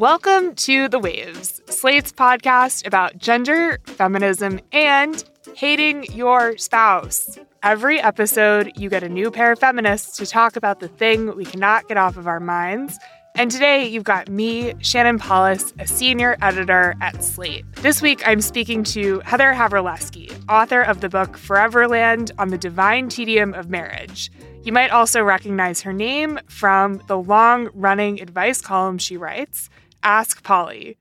Welcome 0.00 0.54
to 0.54 0.88
The 0.88 0.98
Waves, 0.98 1.60
Slate's 1.66 2.10
podcast 2.10 2.86
about 2.86 3.18
gender, 3.18 3.78
feminism, 3.84 4.58
and 4.72 5.22
hating 5.54 6.04
your 6.14 6.56
spouse. 6.56 7.38
Every 7.62 8.00
episode, 8.00 8.72
you 8.76 8.88
get 8.88 9.02
a 9.02 9.10
new 9.10 9.30
pair 9.30 9.52
of 9.52 9.58
feminists 9.58 10.16
to 10.16 10.24
talk 10.24 10.56
about 10.56 10.80
the 10.80 10.88
thing 10.88 11.36
we 11.36 11.44
cannot 11.44 11.86
get 11.86 11.98
off 11.98 12.16
of 12.16 12.26
our 12.26 12.40
minds. 12.40 12.98
And 13.34 13.50
today, 13.50 13.86
you've 13.86 14.04
got 14.04 14.30
me, 14.30 14.72
Shannon 14.78 15.18
Palus, 15.18 15.74
a 15.78 15.86
senior 15.86 16.38
editor 16.40 16.94
at 17.02 17.22
Slate. 17.22 17.70
This 17.76 18.00
week, 18.00 18.26
I'm 18.26 18.40
speaking 18.40 18.84
to 18.84 19.20
Heather 19.26 19.52
Havrilesky, 19.52 20.32
author 20.48 20.80
of 20.80 21.02
the 21.02 21.10
book 21.10 21.36
Foreverland 21.36 22.30
on 22.38 22.48
the 22.48 22.56
Divine 22.56 23.10
Tedium 23.10 23.52
of 23.52 23.68
Marriage. 23.68 24.32
You 24.62 24.72
might 24.72 24.92
also 24.92 25.22
recognize 25.22 25.82
her 25.82 25.92
name 25.92 26.38
from 26.48 27.02
the 27.06 27.18
long 27.18 27.68
running 27.74 28.20
advice 28.20 28.62
column 28.62 28.96
she 28.96 29.18
writes, 29.18 29.68
Ask 30.02 30.42
Polly. 30.42 30.96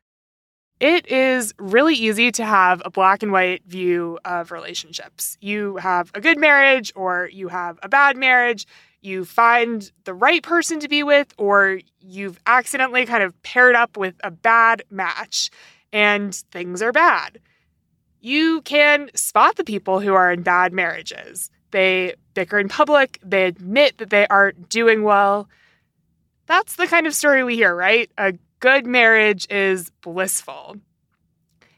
It 0.80 1.08
is 1.08 1.54
really 1.60 1.94
easy 1.94 2.32
to 2.32 2.46
have 2.46 2.82
a 2.86 2.90
black 2.90 3.22
and 3.22 3.32
white 3.34 3.64
view 3.66 4.18
of 4.24 4.52
relationships. 4.52 5.38
You 5.42 5.76
have 5.78 6.10
a 6.14 6.22
good 6.22 6.38
marriage 6.38 6.94
or 6.96 7.30
you 7.34 7.50
have 7.50 7.78
a 7.84 7.90
bad 7.90 8.16
marriage. 8.16 8.66
You 9.02 9.26
find 9.26 9.92
the 10.06 10.14
right 10.14 10.44
person 10.44 10.80
to 10.82 10.90
be 10.90 11.04
with, 11.04 11.34
or 11.38 11.80
you've 12.02 12.40
accidentally 12.46 13.06
kind 13.06 13.24
of 13.24 13.42
paired 13.44 13.76
up 13.76 13.96
with 13.98 14.16
a 14.24 14.32
bad 14.32 14.84
match 14.90 15.50
and 15.94 16.36
things 16.36 16.82
are 16.82 16.92
bad. 16.92 17.40
You 18.22 18.62
can 18.62 19.10
spot 19.16 19.56
the 19.56 19.64
people 19.64 20.02
who 20.02 20.14
are 20.14 20.32
in 20.32 20.44
bad 20.44 20.74
marriages. 20.74 21.50
They 21.72 22.16
bicker 22.34 22.60
in 22.60 22.68
public, 22.68 23.20
they 23.24 23.46
admit 23.46 23.98
that 23.98 24.10
they 24.10 24.28
aren't 24.28 24.70
doing 24.70 25.04
well. 25.04 25.50
That's 26.46 26.76
the 26.76 26.88
kind 26.88 27.06
of 27.06 27.14
story 27.14 27.44
we 27.44 27.56
hear, 27.56 27.76
right? 27.76 28.10
A 28.18 28.34
good 28.60 28.86
marriage 28.86 29.48
is 29.50 29.90
blissful. 30.02 30.78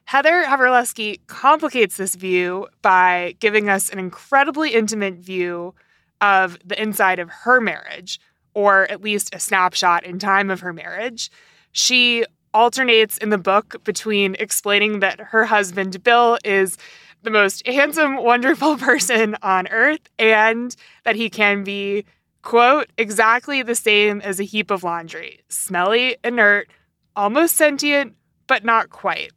Heather 0.06 0.44
Havrilesky 0.44 1.20
complicates 1.28 1.98
this 1.98 2.16
view 2.16 2.68
by 2.82 3.36
giving 3.40 3.70
us 3.70 3.90
an 3.90 4.00
incredibly 4.00 4.74
intimate 4.74 5.16
view 5.16 5.74
of 6.20 6.60
the 6.66 6.80
inside 6.82 7.20
of 7.20 7.30
her 7.30 7.62
marriage, 7.62 8.20
or 8.54 8.90
at 8.92 9.02
least 9.02 9.34
a 9.34 9.40
snapshot 9.40 10.04
in 10.04 10.20
time 10.20 10.50
of 10.50 10.60
her 10.60 10.74
marriage. 10.74 11.32
She 11.72 12.26
alternates 12.54 13.18
in 13.18 13.30
the 13.30 13.38
book 13.38 13.84
between 13.84 14.36
explaining 14.36 15.00
that 15.00 15.20
her 15.20 15.46
husband, 15.46 16.04
Bill, 16.04 16.38
is 16.44 16.78
the 17.24 17.30
most 17.30 17.66
handsome, 17.66 18.18
wonderful 18.18 18.78
person 18.78 19.38
on 19.42 19.68
earth 19.70 20.02
and 20.20 20.76
that 21.04 21.16
he 21.16 21.30
can 21.30 21.64
be, 21.64 22.06
quote, 22.42 22.88
exactly 22.98 23.62
the 23.62 23.76
same 23.76 24.22
as 24.22 24.40
a 24.40 24.44
heap 24.44 24.72
of 24.72 24.84
laundry 24.84 25.40
smelly, 25.50 26.18
inert, 26.24 26.70
almost 27.16 27.56
sentient, 27.56 28.16
but 28.48 28.64
not 28.64 28.90
quite. 28.90 29.32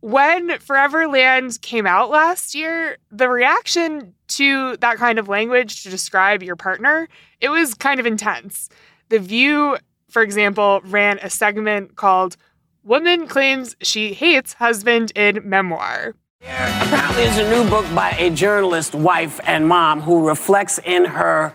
When 0.00 0.48
Foreverland 0.58 1.60
came 1.60 1.86
out 1.86 2.08
last 2.08 2.54
year, 2.54 2.96
the 3.10 3.28
reaction 3.28 4.14
to 4.28 4.76
that 4.78 4.96
kind 4.96 5.18
of 5.18 5.28
language 5.28 5.82
to 5.82 5.90
describe 5.90 6.42
your 6.42 6.56
partner, 6.56 7.08
it 7.40 7.50
was 7.50 7.74
kind 7.74 8.00
of 8.00 8.06
intense. 8.06 8.70
The 9.10 9.18
View, 9.18 9.76
for 10.08 10.22
example, 10.22 10.80
ran 10.84 11.18
a 11.18 11.28
segment 11.28 11.96
called 11.96 12.36
Woman 12.82 13.26
Claims 13.26 13.76
She 13.82 14.14
Hates 14.14 14.54
Husband 14.54 15.12
in 15.14 15.46
Memoir. 15.46 16.14
Apparently, 16.42 17.24
there's 17.24 17.38
a 17.38 17.50
new 17.50 17.68
book 17.70 17.86
by 17.94 18.10
a 18.12 18.30
journalist, 18.30 18.94
wife, 18.94 19.38
and 19.44 19.68
mom 19.68 20.00
who 20.00 20.26
reflects 20.26 20.80
in 20.84 21.04
her 21.04 21.54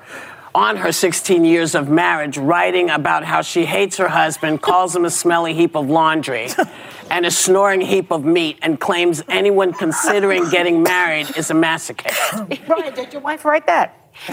on 0.53 0.77
her 0.77 0.91
16 0.91 1.43
years 1.43 1.75
of 1.75 1.89
marriage, 1.89 2.37
writing 2.37 2.89
about 2.89 3.25
how 3.25 3.41
she 3.41 3.65
hates 3.65 3.97
her 3.97 4.07
husband, 4.07 4.61
calls 4.61 4.95
him 4.95 5.03
a 5.03 5.09
smelly 5.09 5.53
heap 5.53 5.75
of 5.75 5.89
laundry 5.89 6.47
and 7.11 7.25
a 7.25 7.31
snoring 7.31 7.81
heap 7.81 8.11
of 8.11 8.23
meat, 8.23 8.57
and 8.61 8.79
claims 8.79 9.21
anyone 9.27 9.73
considering 9.73 10.49
getting 10.49 10.81
married 10.81 11.35
is 11.35 11.51
a 11.51 11.53
masochist. 11.53 12.65
Brian, 12.65 12.93
did 12.93 13.11
your 13.11 13.21
wife 13.21 13.43
write 13.43 13.65
that? 13.65 14.04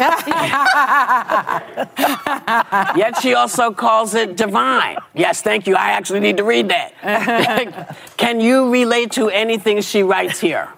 Yet 2.96 3.20
she 3.20 3.34
also 3.34 3.72
calls 3.72 4.14
it 4.14 4.36
divine. 4.36 4.96
Yes, 5.14 5.42
thank 5.42 5.66
you. 5.66 5.76
I 5.76 5.90
actually 5.90 6.20
need 6.20 6.36
to 6.38 6.44
read 6.44 6.68
that. 6.70 7.96
Can 8.16 8.40
you 8.40 8.70
relate 8.70 9.10
to 9.12 9.28
anything 9.28 9.80
she 9.82 10.02
writes 10.02 10.40
here? 10.40 10.68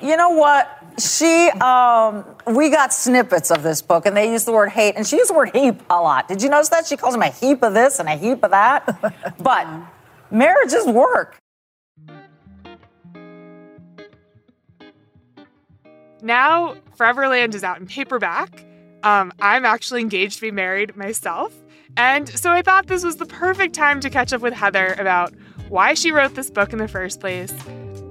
You 0.00 0.16
know 0.16 0.30
what? 0.30 0.74
She, 0.98 1.48
um, 1.60 2.24
we 2.46 2.70
got 2.70 2.92
snippets 2.92 3.50
of 3.50 3.62
this 3.62 3.82
book, 3.82 4.06
and 4.06 4.16
they 4.16 4.32
use 4.32 4.44
the 4.44 4.52
word 4.52 4.70
hate, 4.70 4.96
and 4.96 5.06
she 5.06 5.16
used 5.16 5.30
the 5.30 5.34
word 5.34 5.50
heap 5.54 5.80
a 5.90 6.00
lot. 6.00 6.26
Did 6.26 6.42
you 6.42 6.48
notice 6.48 6.70
that? 6.70 6.86
She 6.86 6.96
calls 6.96 7.14
him 7.14 7.22
a 7.22 7.30
heap 7.30 7.62
of 7.62 7.74
this 7.74 7.98
and 8.00 8.08
a 8.08 8.16
heap 8.16 8.42
of 8.42 8.50
that. 8.50 9.36
but 9.38 9.66
marriages 10.30 10.86
work. 10.86 11.38
Now, 16.22 16.74
Foreverland 16.96 17.54
is 17.54 17.62
out 17.62 17.78
in 17.78 17.86
paperback. 17.86 18.64
Um, 19.02 19.32
I'm 19.40 19.64
actually 19.64 20.00
engaged 20.00 20.36
to 20.36 20.40
be 20.42 20.50
married 20.50 20.96
myself. 20.96 21.54
And 21.96 22.28
so 22.28 22.50
I 22.50 22.62
thought 22.62 22.86
this 22.86 23.04
was 23.04 23.16
the 23.16 23.26
perfect 23.26 23.74
time 23.74 24.00
to 24.00 24.10
catch 24.10 24.32
up 24.32 24.40
with 24.40 24.52
Heather 24.52 24.94
about 24.98 25.32
why 25.68 25.94
she 25.94 26.12
wrote 26.12 26.34
this 26.34 26.50
book 26.50 26.72
in 26.72 26.78
the 26.78 26.88
first 26.88 27.20
place 27.20 27.52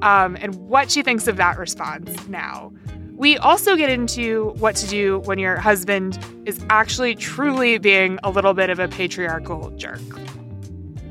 um, 0.01 0.37
and 0.39 0.55
what 0.55 0.91
she 0.91 1.01
thinks 1.01 1.27
of 1.27 1.37
that 1.37 1.57
response 1.57 2.27
now. 2.27 2.71
We 3.15 3.37
also 3.37 3.75
get 3.75 3.89
into 3.89 4.53
what 4.59 4.75
to 4.75 4.87
do 4.87 5.19
when 5.19 5.39
your 5.39 5.57
husband 5.57 6.19
is 6.45 6.63
actually 6.69 7.15
truly 7.15 7.77
being 7.79 8.19
a 8.23 8.29
little 8.29 8.53
bit 8.53 8.69
of 8.69 8.79
a 8.79 8.87
patriarchal 8.87 9.71
jerk. 9.71 10.01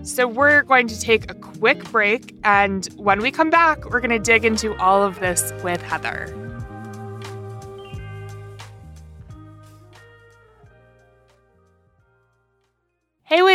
So, 0.02 0.28
we're 0.28 0.62
going 0.62 0.86
to 0.86 1.00
take 1.00 1.28
a 1.28 1.34
quick 1.34 1.82
break, 1.90 2.32
and 2.44 2.86
when 2.94 3.20
we 3.20 3.32
come 3.32 3.50
back, 3.50 3.90
we're 3.90 3.98
going 3.98 4.10
to 4.10 4.20
dig 4.20 4.44
into 4.44 4.76
all 4.76 5.02
of 5.02 5.18
this 5.18 5.52
with 5.64 5.82
Heather. 5.82 6.45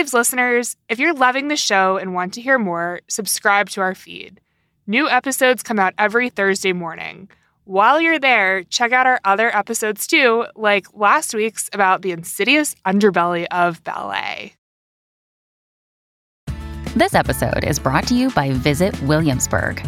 Waves 0.01 0.15
listeners, 0.15 0.75
if 0.89 0.97
you're 0.97 1.13
loving 1.13 1.47
the 1.47 1.55
show 1.55 1.97
and 1.97 2.15
want 2.15 2.33
to 2.33 2.41
hear 2.41 2.57
more, 2.57 3.01
subscribe 3.07 3.69
to 3.69 3.81
our 3.81 3.93
feed. 3.93 4.41
New 4.87 5.07
episodes 5.07 5.61
come 5.61 5.77
out 5.77 5.93
every 5.95 6.31
Thursday 6.31 6.73
morning. 6.73 7.29
While 7.65 8.01
you're 8.01 8.17
there, 8.17 8.63
check 8.63 8.93
out 8.93 9.05
our 9.05 9.19
other 9.23 9.55
episodes 9.55 10.07
too, 10.07 10.45
like 10.55 10.87
last 10.95 11.35
week's 11.35 11.69
about 11.71 12.01
the 12.01 12.13
insidious 12.13 12.73
underbelly 12.83 13.45
of 13.51 13.83
ballet. 13.83 14.55
This 16.95 17.13
episode 17.13 17.63
is 17.63 17.77
brought 17.77 18.07
to 18.07 18.15
you 18.15 18.31
by 18.31 18.53
Visit 18.53 18.99
Williamsburg. 19.03 19.87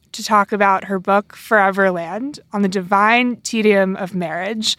to 0.13 0.23
talk 0.23 0.51
about 0.51 0.85
her 0.85 0.99
book 0.99 1.35
Foreverland 1.35 2.39
on 2.53 2.61
the 2.61 2.67
divine 2.67 3.37
tedium 3.37 3.95
of 3.95 4.13
marriage. 4.13 4.77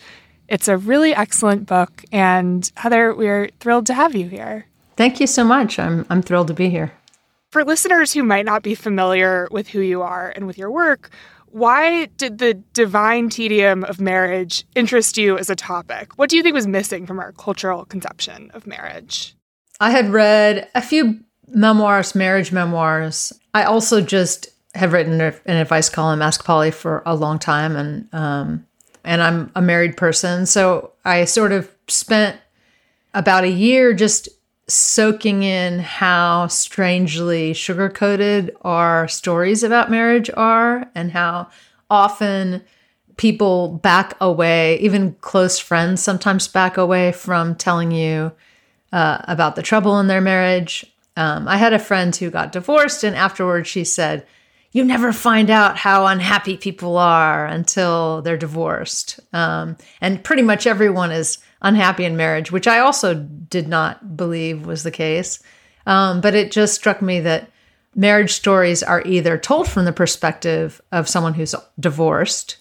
It's 0.49 0.69
a 0.69 0.77
really 0.77 1.15
excellent 1.15 1.67
book, 1.67 2.05
and 2.13 2.71
Heather, 2.77 3.15
we're 3.15 3.49
thrilled 3.61 3.87
to 3.87 3.95
have 3.95 4.15
you 4.15 4.29
here. 4.29 4.67
Thank 4.97 5.21
you 5.21 5.27
so 5.27 5.45
much. 5.45 5.79
I'm 5.79 6.07
I'm 6.11 6.23
thrilled 6.23 6.49
to 6.49 6.55
be 6.55 6.69
here. 6.69 6.93
For 7.51 7.65
listeners 7.65 8.13
who 8.13 8.23
might 8.23 8.45
not 8.45 8.63
be 8.63 8.75
familiar 8.75 9.49
with 9.51 9.69
who 9.69 9.81
you 9.81 10.03
are 10.03 10.33
and 10.35 10.47
with 10.47 10.57
your 10.57 10.71
work, 10.71 11.11
why 11.53 12.07
did 12.17 12.39
the 12.39 12.55
divine 12.73 13.29
tedium 13.29 13.85
of 13.85 14.01
marriage 14.01 14.65
interest 14.75 15.19
you 15.19 15.37
as 15.37 15.51
a 15.51 15.57
topic? 15.57 16.17
What 16.17 16.31
do 16.31 16.37
you 16.37 16.43
think 16.43 16.55
was 16.55 16.67
missing 16.67 17.07
from 17.07 17.19
our 17.19 17.33
cultural 17.33 17.85
conception 17.85 18.51
of 18.55 18.67
marriage? 18.67 19.37
I 19.79 19.91
had 19.91 20.11
read 20.11 20.69
a 20.75 20.81
few 20.81 21.21
memoirs, 21.49 22.15
marriage 22.15 22.53
memoirs. 22.53 23.33
I 23.53 23.65
also 23.65 24.01
just 24.01 24.49
have 24.75 24.93
written 24.93 25.21
an 25.21 25.57
advice 25.57 25.89
column, 25.89 26.23
Ask 26.23 26.45
Polly, 26.45 26.71
for 26.71 27.03
a 27.05 27.15
long 27.15 27.39
time, 27.39 27.77
and 27.77 28.09
um, 28.13 28.67
and 29.05 29.23
I'm 29.23 29.51
a 29.55 29.63
married 29.63 29.97
person, 29.97 30.47
so 30.47 30.93
I 31.05 31.25
sort 31.25 31.53
of 31.53 31.71
spent 31.89 32.39
about 33.15 33.45
a 33.45 33.51
year 33.51 33.93
just 33.93 34.29
soaking 34.69 35.43
in 35.43 35.81
how 35.81 36.47
strangely 36.47 37.53
sugar 37.53 37.91
coated 37.91 38.57
our 38.63 39.09
stories 39.09 39.63
about 39.63 39.91
marriage 39.91 40.31
are, 40.35 40.91
and 40.95 41.11
how 41.11 41.49
often 41.91 42.63
people 43.17 43.69
back 43.69 44.17
away, 44.21 44.79
even 44.79 45.15
close 45.21 45.59
friends 45.59 46.03
sometimes 46.03 46.49
back 46.49 46.79
away 46.79 47.13
from 47.13 47.55
telling 47.55 47.91
you 47.91 48.33
uh, 48.93 49.19
about 49.25 49.57
the 49.57 49.63
trouble 49.63 50.01
in 50.01 50.07
their 50.07 50.21
marriage. 50.21 50.87
Um, 51.17 51.47
I 51.47 51.59
had 51.59 51.75
a 51.75 51.79
friend 51.79 52.17
who 52.17 52.31
got 52.31 52.53
divorced, 52.53 53.05
and 53.05 53.15
afterwards 53.15 53.69
she 53.69 53.85
said, 53.85 54.27
you 54.73 54.85
never 54.85 55.13
find 55.13 55.51
out 55.51 55.77
how 55.77 56.07
unhappy 56.07 56.57
people 56.57 56.97
are 56.97 57.47
until 57.47 58.23
they're 58.23 58.39
divorced. 58.39 59.21
Um, 59.33 59.77
and 60.01 60.25
pretty 60.25 60.43
much 60.43 60.67
everyone 60.67 61.13
is 61.13 61.39
unhappy 61.61 62.05
in 62.05 62.17
marriage, 62.17 62.51
which 62.51 62.67
I 62.67 62.79
also 62.79 63.15
did 63.15 63.69
not 63.69 64.17
believe 64.17 64.67
was 64.67 64.83
the 64.83 64.91
case. 64.91 65.43
Um, 65.87 66.21
but 66.21 66.35
it 66.35 66.51
just 66.51 66.75
struck 66.75 67.03
me 67.03 67.21
that 67.21 67.51
marriage 67.95 68.33
stories 68.33 68.83
are 68.83 69.03
either 69.05 69.37
told 69.37 69.69
from 69.69 69.85
the 69.85 69.93
perspective 69.93 70.81
of 70.91 71.09
someone 71.09 71.35
who's 71.35 71.55
divorced, 71.79 72.57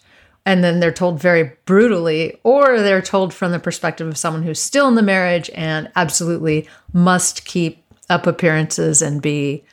and 0.45 0.63
then 0.63 0.79
they're 0.79 0.91
told 0.91 1.21
very 1.21 1.53
brutally, 1.65 2.39
or 2.43 2.79
they're 2.79 3.01
told 3.01 3.33
from 3.33 3.51
the 3.51 3.59
perspective 3.59 4.07
of 4.07 4.17
someone 4.17 4.43
who's 4.43 4.59
still 4.59 4.87
in 4.87 4.95
the 4.95 5.01
marriage 5.01 5.49
and 5.53 5.89
absolutely 5.95 6.67
must 6.93 7.45
keep 7.45 7.83
up 8.09 8.27
appearances 8.27 9.01
and 9.01 9.21
be 9.21 9.63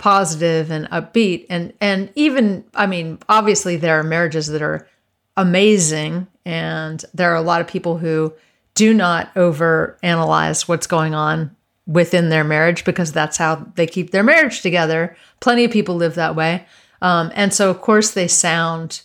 positive 0.00 0.70
and 0.70 0.88
upbeat 0.88 1.44
and 1.50 1.74
and 1.78 2.10
even 2.14 2.64
I 2.74 2.86
mean 2.86 3.18
obviously 3.28 3.76
there 3.76 4.00
are 4.00 4.02
marriages 4.02 4.46
that 4.46 4.62
are 4.62 4.88
amazing 5.36 6.26
and 6.46 7.04
there 7.12 7.30
are 7.30 7.36
a 7.36 7.42
lot 7.42 7.60
of 7.60 7.66
people 7.66 7.98
who 7.98 8.32
do 8.74 8.94
not 8.94 9.30
over 9.36 9.98
analyze 10.02 10.66
what's 10.66 10.86
going 10.86 11.14
on 11.14 11.54
within 11.86 12.30
their 12.30 12.44
marriage 12.44 12.84
because 12.84 13.12
that's 13.12 13.36
how 13.36 13.66
they 13.74 13.86
keep 13.86 14.10
their 14.10 14.22
marriage 14.22 14.62
together. 14.62 15.16
Plenty 15.40 15.64
of 15.64 15.70
people 15.70 15.96
live 15.96 16.14
that 16.14 16.34
way. 16.34 16.64
Um, 17.02 17.30
and 17.34 17.52
so, 17.52 17.68
of 17.68 17.82
course, 17.82 18.12
they 18.12 18.28
sound 18.28 19.02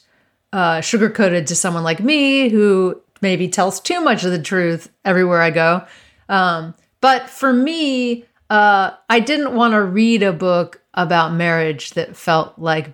uh, 0.54 0.80
sugar 0.80 1.10
coated 1.10 1.48
to 1.48 1.56
someone 1.56 1.84
like 1.84 2.00
me 2.00 2.48
who 2.48 3.02
maybe 3.22 3.50
tells 3.50 3.82
too 3.82 4.00
much 4.02 4.24
of 4.24 4.32
the 4.32 4.42
truth 4.42 4.90
everywhere 5.04 5.42
I 5.42 5.50
go. 5.50 5.86
Um, 6.30 6.74
but 7.02 7.30
for 7.30 7.52
me, 7.52 8.26
uh, 8.50 8.92
I 9.10 9.20
didn't 9.20 9.56
want 9.56 9.74
to 9.74 9.82
read 9.82 10.24
a 10.24 10.32
book 10.34 10.82
about 10.96 11.34
marriage 11.34 11.92
that 11.92 12.16
felt 12.16 12.58
like 12.58 12.94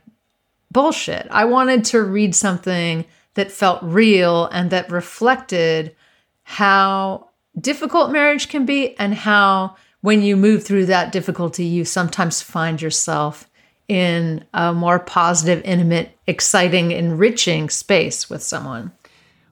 bullshit. 0.71 1.27
I 1.31 1.45
wanted 1.45 1.85
to 1.85 2.01
read 2.01 2.35
something 2.35 3.05
that 3.35 3.51
felt 3.51 3.81
real 3.83 4.47
and 4.47 4.69
that 4.71 4.91
reflected 4.91 5.95
how 6.43 7.29
difficult 7.59 8.11
marriage 8.11 8.49
can 8.49 8.65
be 8.65 8.97
and 8.97 9.13
how 9.13 9.75
when 10.01 10.21
you 10.21 10.35
move 10.35 10.63
through 10.63 10.85
that 10.87 11.11
difficulty 11.11 11.65
you 11.65 11.85
sometimes 11.85 12.41
find 12.41 12.81
yourself 12.81 13.49
in 13.87 14.43
a 14.53 14.73
more 14.73 14.99
positive 14.99 15.63
intimate 15.65 16.17
exciting 16.27 16.91
enriching 16.91 17.69
space 17.69 18.29
with 18.29 18.41
someone 18.41 18.91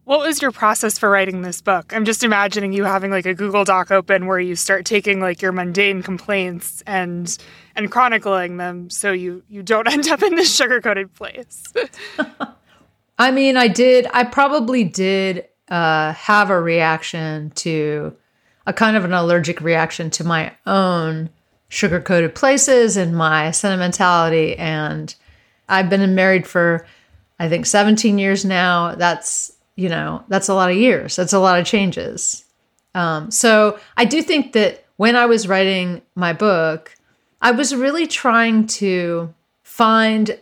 what 0.09 0.21
was 0.21 0.41
your 0.41 0.51
process 0.51 0.97
for 0.97 1.07
writing 1.07 1.43
this 1.43 1.61
book? 1.61 1.93
I'm 1.95 2.03
just 2.03 2.23
imagining 2.23 2.73
you 2.73 2.83
having 2.83 3.11
like 3.11 3.27
a 3.27 3.35
Google 3.35 3.63
Doc 3.63 3.91
open 3.91 4.25
where 4.25 4.39
you 4.39 4.55
start 4.55 4.83
taking 4.83 5.19
like 5.19 5.39
your 5.39 5.51
mundane 5.51 6.01
complaints 6.01 6.81
and 6.87 7.37
and 7.75 7.91
chronicling 7.91 8.57
them 8.57 8.89
so 8.89 9.11
you 9.11 9.43
you 9.49 9.61
don't 9.61 9.87
end 9.93 10.07
up 10.07 10.23
in 10.23 10.33
this 10.33 10.55
sugar-coated 10.55 11.13
place. 11.13 11.71
I 13.19 13.29
mean, 13.29 13.55
I 13.55 13.67
did 13.67 14.07
I 14.11 14.23
probably 14.23 14.83
did 14.83 15.45
uh, 15.67 16.13
have 16.13 16.49
a 16.49 16.59
reaction 16.59 17.51
to 17.57 18.15
a 18.65 18.73
kind 18.73 18.97
of 18.97 19.05
an 19.05 19.13
allergic 19.13 19.61
reaction 19.61 20.09
to 20.09 20.23
my 20.23 20.53
own 20.65 21.29
sugar-coated 21.67 22.33
places 22.33 22.97
and 22.97 23.15
my 23.15 23.51
sentimentality 23.51 24.57
and 24.57 25.13
I've 25.67 25.87
been 25.91 26.15
married 26.15 26.47
for 26.47 26.87
I 27.37 27.47
think 27.47 27.67
17 27.67 28.17
years 28.17 28.43
now. 28.43 28.95
That's 28.95 29.51
you 29.79 29.87
know, 29.87 30.23
that's 30.27 30.49
a 30.49 30.53
lot 30.53 30.69
of 30.69 30.75
years. 30.75 31.15
That's 31.15 31.31
a 31.31 31.39
lot 31.39 31.57
of 31.57 31.65
changes. 31.65 32.43
Um, 32.93 33.31
so 33.31 33.79
I 33.95 34.03
do 34.03 34.21
think 34.21 34.51
that 34.53 34.83
when 34.97 35.15
I 35.15 35.25
was 35.25 35.47
writing 35.47 36.01
my 36.15 36.33
book, 36.33 36.95
I 37.41 37.51
was 37.51 37.73
really 37.73 38.05
trying 38.05 38.67
to 38.67 39.33
find 39.63 40.37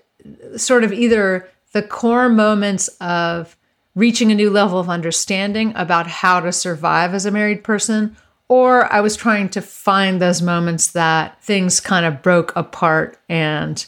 sort 0.55 0.83
of 0.83 0.91
either 0.91 1.47
the 1.73 1.83
core 1.83 2.29
moments 2.29 2.87
of 2.99 3.55
reaching 3.93 4.31
a 4.31 4.35
new 4.35 4.49
level 4.49 4.79
of 4.79 4.89
understanding 4.89 5.71
about 5.75 6.07
how 6.07 6.39
to 6.39 6.51
survive 6.51 7.13
as 7.13 7.27
a 7.27 7.31
married 7.31 7.63
person, 7.63 8.17
or 8.47 8.91
I 8.91 9.01
was 9.01 9.15
trying 9.15 9.49
to 9.49 9.61
find 9.61 10.19
those 10.19 10.41
moments 10.41 10.91
that 10.91 11.43
things 11.43 11.79
kind 11.79 12.05
of 12.05 12.23
broke 12.23 12.55
apart 12.55 13.19
and 13.29 13.85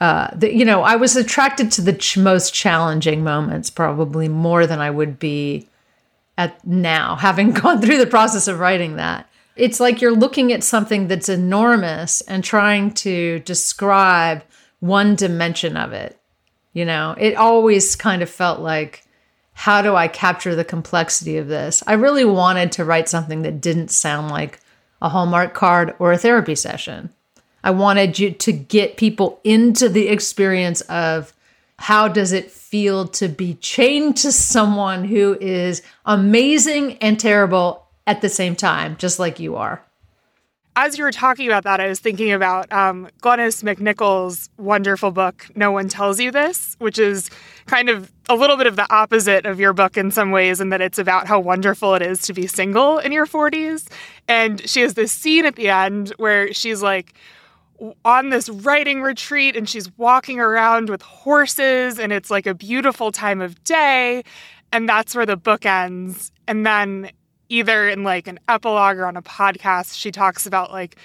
uh, 0.00 0.28
the, 0.34 0.54
you 0.54 0.64
know, 0.64 0.82
I 0.82 0.96
was 0.96 1.14
attracted 1.14 1.70
to 1.72 1.82
the 1.82 1.92
ch- 1.92 2.16
most 2.16 2.54
challenging 2.54 3.22
moments 3.22 3.68
probably 3.68 4.28
more 4.28 4.66
than 4.66 4.80
I 4.80 4.90
would 4.90 5.18
be 5.18 5.68
at 6.38 6.66
now, 6.66 7.16
having 7.20 7.52
gone 7.52 7.80
through 7.80 7.98
the 7.98 8.06
process 8.06 8.48
of 8.48 8.58
writing 8.58 8.96
that. 8.96 9.28
It's 9.56 9.80
like 9.80 10.00
you're 10.00 10.14
looking 10.14 10.52
at 10.52 10.64
something 10.64 11.08
that's 11.08 11.28
enormous 11.28 12.22
and 12.22 12.42
trying 12.42 12.92
to 12.94 13.40
describe 13.40 14.42
one 14.78 15.16
dimension 15.16 15.76
of 15.76 15.92
it. 15.92 16.18
You 16.72 16.86
know, 16.86 17.14
it 17.18 17.34
always 17.34 17.94
kind 17.94 18.22
of 18.22 18.30
felt 18.30 18.60
like, 18.60 19.04
how 19.52 19.82
do 19.82 19.94
I 19.94 20.08
capture 20.08 20.54
the 20.54 20.64
complexity 20.64 21.36
of 21.36 21.48
this? 21.48 21.82
I 21.86 21.94
really 21.94 22.24
wanted 22.24 22.72
to 22.72 22.84
write 22.84 23.08
something 23.08 23.42
that 23.42 23.60
didn't 23.60 23.90
sound 23.90 24.30
like 24.30 24.60
a 25.02 25.10
Hallmark 25.10 25.52
card 25.52 25.94
or 25.98 26.12
a 26.12 26.18
therapy 26.18 26.54
session. 26.54 27.10
I 27.62 27.70
wanted 27.70 28.18
you 28.18 28.30
to 28.30 28.52
get 28.52 28.96
people 28.96 29.40
into 29.44 29.88
the 29.88 30.08
experience 30.08 30.80
of 30.82 31.32
how 31.78 32.08
does 32.08 32.32
it 32.32 32.50
feel 32.50 33.08
to 33.08 33.28
be 33.28 33.54
chained 33.54 34.16
to 34.18 34.30
someone 34.30 35.04
who 35.04 35.36
is 35.40 35.82
amazing 36.04 36.98
and 36.98 37.18
terrible 37.18 37.86
at 38.06 38.20
the 38.20 38.28
same 38.28 38.54
time, 38.54 38.96
just 38.96 39.18
like 39.18 39.40
you 39.40 39.56
are. 39.56 39.82
As 40.76 40.96
you 40.96 41.04
were 41.04 41.12
talking 41.12 41.46
about 41.46 41.64
that, 41.64 41.80
I 41.80 41.88
was 41.88 41.98
thinking 41.98 42.32
about 42.32 42.72
um, 42.72 43.08
Glynnis 43.22 43.62
MacNicol's 43.64 44.50
wonderful 44.56 45.10
book, 45.10 45.46
No 45.56 45.72
One 45.72 45.88
Tells 45.88 46.20
You 46.20 46.30
This, 46.30 46.76
which 46.78 46.98
is 46.98 47.28
kind 47.66 47.88
of 47.88 48.12
a 48.28 48.34
little 48.34 48.56
bit 48.56 48.66
of 48.66 48.76
the 48.76 48.86
opposite 48.92 49.46
of 49.46 49.58
your 49.58 49.72
book 49.72 49.96
in 49.96 50.10
some 50.10 50.30
ways, 50.30 50.60
in 50.60 50.68
that 50.68 50.80
it's 50.80 50.98
about 50.98 51.26
how 51.26 51.40
wonderful 51.40 51.94
it 51.94 52.02
is 52.02 52.22
to 52.22 52.32
be 52.32 52.46
single 52.46 52.98
in 52.98 53.10
your 53.10 53.26
40s. 53.26 53.88
And 54.28 54.66
she 54.68 54.80
has 54.82 54.94
this 54.94 55.12
scene 55.12 55.44
at 55.44 55.56
the 55.56 55.68
end 55.68 56.10
where 56.18 56.52
she's 56.52 56.82
like, 56.82 57.14
on 58.04 58.30
this 58.30 58.48
writing 58.48 59.02
retreat 59.02 59.56
and 59.56 59.68
she's 59.68 59.90
walking 59.96 60.40
around 60.40 60.88
with 60.88 61.02
horses 61.02 61.98
and 61.98 62.12
it's 62.12 62.30
like 62.30 62.46
a 62.46 62.54
beautiful 62.54 63.12
time 63.12 63.40
of 63.40 63.62
day 63.64 64.22
and 64.72 64.88
that's 64.88 65.14
where 65.14 65.26
the 65.26 65.36
book 65.36 65.66
ends. 65.66 66.30
And 66.46 66.64
then 66.64 67.10
either 67.48 67.88
in 67.88 68.04
like 68.04 68.26
an 68.26 68.38
epilogue 68.48 68.98
or 68.98 69.06
on 69.06 69.16
a 69.16 69.22
podcast 69.22 69.96
she 69.96 70.12
talks 70.12 70.46
about 70.46 70.70
like 70.70 70.96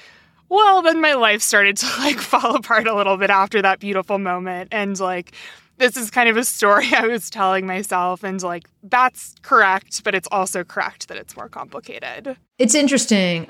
well 0.47 0.83
then 0.83 1.01
my 1.01 1.13
life 1.13 1.41
started 1.41 1.75
to 1.75 1.85
like 1.99 2.19
fall 2.19 2.55
apart 2.55 2.87
a 2.87 2.95
little 2.95 3.17
bit 3.17 3.29
after 3.29 3.61
that 3.61 3.79
beautiful 3.79 4.19
moment. 4.19 4.69
And 4.71 4.99
like 4.99 5.33
this 5.77 5.97
is 5.97 6.09
kind 6.09 6.29
of 6.29 6.37
a 6.37 6.43
story 6.43 6.87
I 6.95 7.07
was 7.07 7.29
telling 7.29 7.65
myself, 7.65 8.23
and 8.23 8.41
like, 8.41 8.69
that's 8.83 9.35
correct, 9.41 10.03
but 10.03 10.15
it's 10.15 10.27
also 10.31 10.63
correct 10.63 11.07
that 11.09 11.17
it's 11.17 11.35
more 11.35 11.49
complicated. 11.49 12.37
It's 12.57 12.75
interesting 12.75 13.49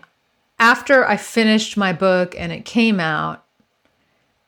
after 0.59 1.05
I 1.05 1.17
finished 1.17 1.77
my 1.77 1.93
book 1.93 2.35
and 2.38 2.51
it 2.51 2.65
came 2.65 3.00
out, 3.00 3.43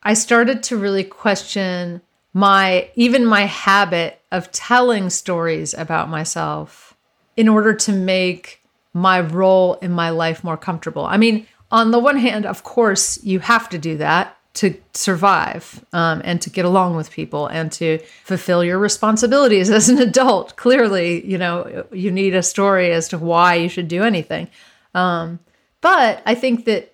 I 0.03 0.13
started 0.13 0.63
to 0.63 0.77
really 0.77 1.03
question 1.03 2.01
my 2.33 2.89
even 2.95 3.25
my 3.25 3.41
habit 3.41 4.21
of 4.31 4.51
telling 4.51 5.09
stories 5.09 5.73
about 5.73 6.09
myself 6.09 6.95
in 7.35 7.47
order 7.47 7.73
to 7.73 7.91
make 7.91 8.61
my 8.93 9.19
role 9.19 9.75
in 9.75 9.91
my 9.91 10.09
life 10.09 10.43
more 10.43 10.57
comfortable. 10.57 11.05
I 11.05 11.17
mean, 11.17 11.47
on 11.71 11.91
the 11.91 11.99
one 11.99 12.17
hand, 12.17 12.45
of 12.45 12.63
course, 12.63 13.21
you 13.23 13.39
have 13.39 13.69
to 13.69 13.77
do 13.77 13.97
that 13.97 14.37
to 14.55 14.75
survive 14.93 15.85
um, 15.93 16.21
and 16.23 16.41
to 16.41 16.49
get 16.49 16.65
along 16.65 16.95
with 16.95 17.11
people 17.11 17.45
and 17.47 17.71
to 17.71 17.99
fulfill 18.23 18.63
your 18.63 18.79
responsibilities 18.79 19.69
as 19.79 19.89
an 19.89 19.99
adult. 19.99 20.55
Clearly, 20.55 21.25
you 21.25 21.37
know, 21.37 21.85
you 21.91 22.11
need 22.11 22.35
a 22.35 22.43
story 22.43 22.91
as 22.91 23.07
to 23.09 23.17
why 23.17 23.55
you 23.55 23.69
should 23.69 23.87
do 23.87 24.03
anything. 24.03 24.47
Um, 24.95 25.39
but 25.81 26.21
I 26.25 26.35
think 26.35 26.65
that, 26.65 26.93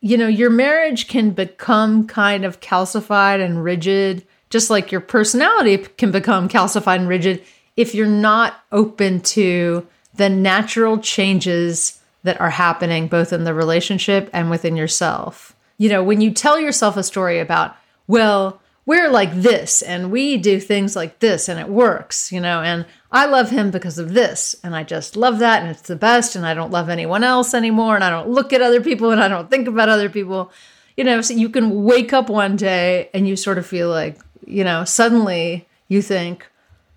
you 0.00 0.16
know, 0.16 0.28
your 0.28 0.50
marriage 0.50 1.08
can 1.08 1.30
become 1.30 2.06
kind 2.06 2.44
of 2.44 2.60
calcified 2.60 3.44
and 3.44 3.62
rigid, 3.62 4.26
just 4.50 4.70
like 4.70 4.92
your 4.92 5.00
personality 5.00 5.78
can 5.78 6.10
become 6.10 6.48
calcified 6.48 6.96
and 6.96 7.08
rigid 7.08 7.42
if 7.76 7.94
you're 7.94 8.06
not 8.06 8.60
open 8.72 9.20
to 9.20 9.86
the 10.14 10.28
natural 10.28 10.98
changes 10.98 12.00
that 12.24 12.40
are 12.40 12.50
happening 12.50 13.08
both 13.08 13.32
in 13.32 13.44
the 13.44 13.54
relationship 13.54 14.28
and 14.32 14.50
within 14.50 14.76
yourself. 14.76 15.54
You 15.78 15.88
know, 15.88 16.02
when 16.02 16.20
you 16.20 16.32
tell 16.32 16.58
yourself 16.58 16.96
a 16.96 17.02
story 17.02 17.38
about, 17.38 17.76
well, 18.08 18.60
we're 18.84 19.10
like 19.10 19.32
this 19.34 19.82
and 19.82 20.10
we 20.10 20.38
do 20.38 20.58
things 20.58 20.96
like 20.96 21.20
this 21.20 21.48
and 21.48 21.60
it 21.60 21.68
works, 21.68 22.32
you 22.32 22.40
know, 22.40 22.62
and 22.62 22.86
I 23.10 23.26
love 23.26 23.50
him 23.50 23.70
because 23.70 23.98
of 23.98 24.12
this 24.12 24.54
and 24.62 24.76
I 24.76 24.82
just 24.82 25.16
love 25.16 25.38
that 25.38 25.62
and 25.62 25.70
it's 25.70 25.88
the 25.88 25.96
best 25.96 26.36
and 26.36 26.44
I 26.46 26.54
don't 26.54 26.70
love 26.70 26.88
anyone 26.88 27.24
else 27.24 27.54
anymore 27.54 27.94
and 27.94 28.04
I 28.04 28.10
don't 28.10 28.28
look 28.28 28.52
at 28.52 28.60
other 28.60 28.82
people 28.82 29.10
and 29.10 29.20
I 29.20 29.28
don't 29.28 29.48
think 29.48 29.66
about 29.66 29.88
other 29.88 30.10
people. 30.10 30.52
You 30.96 31.04
know, 31.04 31.20
so 31.20 31.34
you 31.34 31.48
can 31.48 31.84
wake 31.84 32.12
up 32.12 32.28
one 32.28 32.56
day 32.56 33.08
and 33.14 33.26
you 33.26 33.36
sort 33.36 33.56
of 33.56 33.66
feel 33.66 33.88
like, 33.88 34.18
you 34.46 34.64
know, 34.64 34.84
suddenly 34.84 35.66
you 35.88 36.02
think, 36.02 36.46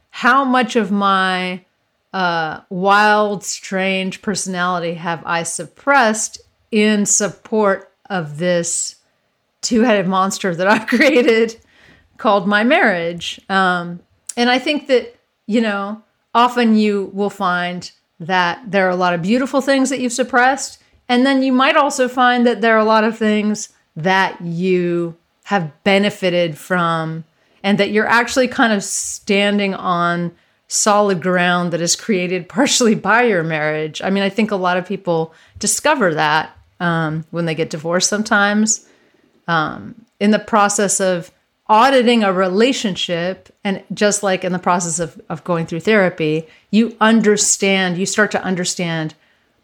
how 0.09 0.43
much 0.43 0.75
of 0.75 0.91
my 0.91 1.63
uh, 2.11 2.61
wild, 2.69 3.43
strange 3.43 4.21
personality 4.21 4.95
have 4.95 5.23
I 5.25 5.43
suppressed 5.43 6.41
in 6.71 7.05
support 7.05 7.93
of 8.09 8.37
this 8.37 8.95
two 9.61 9.81
headed 9.81 10.07
monster 10.07 10.53
that 10.55 10.67
I've 10.67 10.87
created? 10.87 11.61
called 12.21 12.47
My 12.47 12.63
Marriage. 12.63 13.41
Um, 13.49 13.99
and 14.37 14.49
I 14.49 14.59
think 14.59 14.87
that, 14.87 15.15
you 15.47 15.61
know, 15.61 16.03
often 16.33 16.75
you 16.75 17.11
will 17.13 17.29
find 17.29 17.91
that 18.19 18.71
there 18.71 18.85
are 18.87 18.91
a 18.91 18.95
lot 18.95 19.13
of 19.13 19.21
beautiful 19.21 19.61
things 19.61 19.89
that 19.89 19.99
you've 19.99 20.13
suppressed. 20.13 20.81
And 21.09 21.25
then 21.25 21.43
you 21.43 21.51
might 21.51 21.75
also 21.75 22.07
find 22.07 22.45
that 22.45 22.61
there 22.61 22.75
are 22.75 22.79
a 22.79 22.85
lot 22.85 23.03
of 23.03 23.17
things 23.17 23.69
that 23.95 24.39
you 24.41 25.17
have 25.45 25.71
benefited 25.83 26.57
from 26.57 27.25
and 27.63 27.77
that 27.77 27.91
you're 27.91 28.07
actually 28.07 28.47
kind 28.47 28.71
of 28.71 28.83
standing 28.83 29.73
on 29.73 30.31
solid 30.67 31.21
ground 31.21 31.73
that 31.73 31.81
is 31.81 31.95
created 31.95 32.47
partially 32.49 32.95
by 32.95 33.23
your 33.23 33.43
marriage. 33.43 34.01
I 34.01 34.09
mean, 34.09 34.23
I 34.23 34.29
think 34.29 34.51
a 34.51 34.55
lot 34.55 34.77
of 34.77 34.87
people 34.87 35.33
discover 35.59 36.13
that 36.13 36.55
um, 36.79 37.25
when 37.31 37.45
they 37.45 37.55
get 37.55 37.69
divorced 37.69 38.09
sometimes. 38.09 38.87
Um, 39.47 40.05
in 40.19 40.31
the 40.31 40.39
process 40.39 41.01
of 41.01 41.31
auditing 41.67 42.23
a 42.23 42.33
relationship, 42.33 43.49
and 43.63 43.83
just 43.93 44.23
like 44.23 44.43
in 44.43 44.51
the 44.51 44.59
process 44.59 44.99
of, 44.99 45.21
of 45.29 45.43
going 45.43 45.65
through 45.65 45.79
therapy, 45.79 46.47
you 46.69 46.95
understand, 46.99 47.97
you 47.97 48.05
start 48.05 48.31
to 48.31 48.43
understand, 48.43 49.13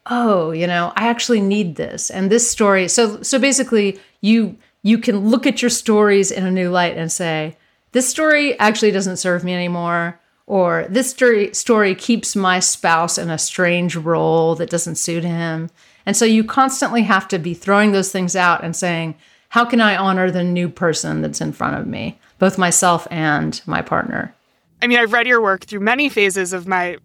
oh, 0.05 0.51
you 0.51 0.67
know, 0.67 0.93
I 0.95 1.07
actually 1.07 1.41
need 1.41 1.75
this. 1.75 2.09
And 2.09 2.31
this 2.31 2.49
story, 2.49 2.87
so 2.87 3.21
so 3.21 3.39
basically 3.39 3.99
you 4.21 4.57
you 4.83 4.97
can 4.97 5.29
look 5.29 5.45
at 5.45 5.61
your 5.61 5.69
stories 5.69 6.31
in 6.31 6.45
a 6.45 6.51
new 6.51 6.69
light 6.69 6.97
and 6.97 7.11
say, 7.11 7.57
this 7.91 8.07
story 8.07 8.57
actually 8.59 8.91
doesn't 8.91 9.17
serve 9.17 9.43
me 9.43 9.53
anymore 9.53 10.19
or 10.47 10.85
this 10.89 11.09
story, 11.09 11.53
story 11.53 11.93
keeps 11.93 12.35
my 12.35 12.59
spouse 12.59 13.17
in 13.17 13.29
a 13.29 13.37
strange 13.37 13.95
role 13.97 14.55
that 14.55 14.69
doesn't 14.69 14.95
suit 14.95 15.25
him. 15.25 15.69
And 16.05 16.15
so 16.15 16.23
you 16.23 16.45
constantly 16.45 17.03
have 17.03 17.27
to 17.27 17.37
be 17.37 17.53
throwing 17.53 17.91
those 17.91 18.13
things 18.13 18.33
out 18.33 18.63
and 18.63 18.73
saying, 18.73 19.15
how 19.49 19.65
can 19.65 19.81
I 19.81 19.95
honor 19.95 20.29
the 20.29 20.43
new 20.43 20.69
person 20.69 21.21
that's 21.21 21.41
in 21.41 21.53
front 21.53 21.77
of 21.77 21.87
me, 21.87 22.19
both 22.39 22.57
myself 22.57 23.07
and 23.09 23.61
my 23.65 23.81
partner? 23.81 24.35
I 24.81 24.87
mean, 24.87 24.99
I've 24.99 25.13
read 25.13 25.27
your 25.27 25.41
work 25.41 25.65
through 25.65 25.79
many 25.79 26.09
phases 26.09 26.53
of 26.53 26.67
my 26.67 26.97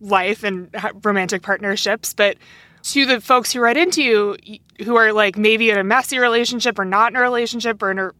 life 0.00 0.44
and 0.44 0.74
romantic 1.02 1.42
partnerships, 1.42 2.14
but 2.14 2.36
to 2.82 3.06
the 3.06 3.20
folks 3.20 3.52
who 3.52 3.60
write 3.60 3.76
into 3.76 4.02
you 4.02 4.36
who 4.84 4.94
are 4.96 5.12
like 5.12 5.36
maybe 5.36 5.70
in 5.70 5.78
a 5.78 5.84
messy 5.84 6.18
relationship 6.18 6.78
or 6.78 6.84
not 6.84 7.12
in 7.12 7.16
a 7.16 7.20
relationship 7.20 7.82
or 7.82 7.90
in 7.90 7.98
a 7.98 8.10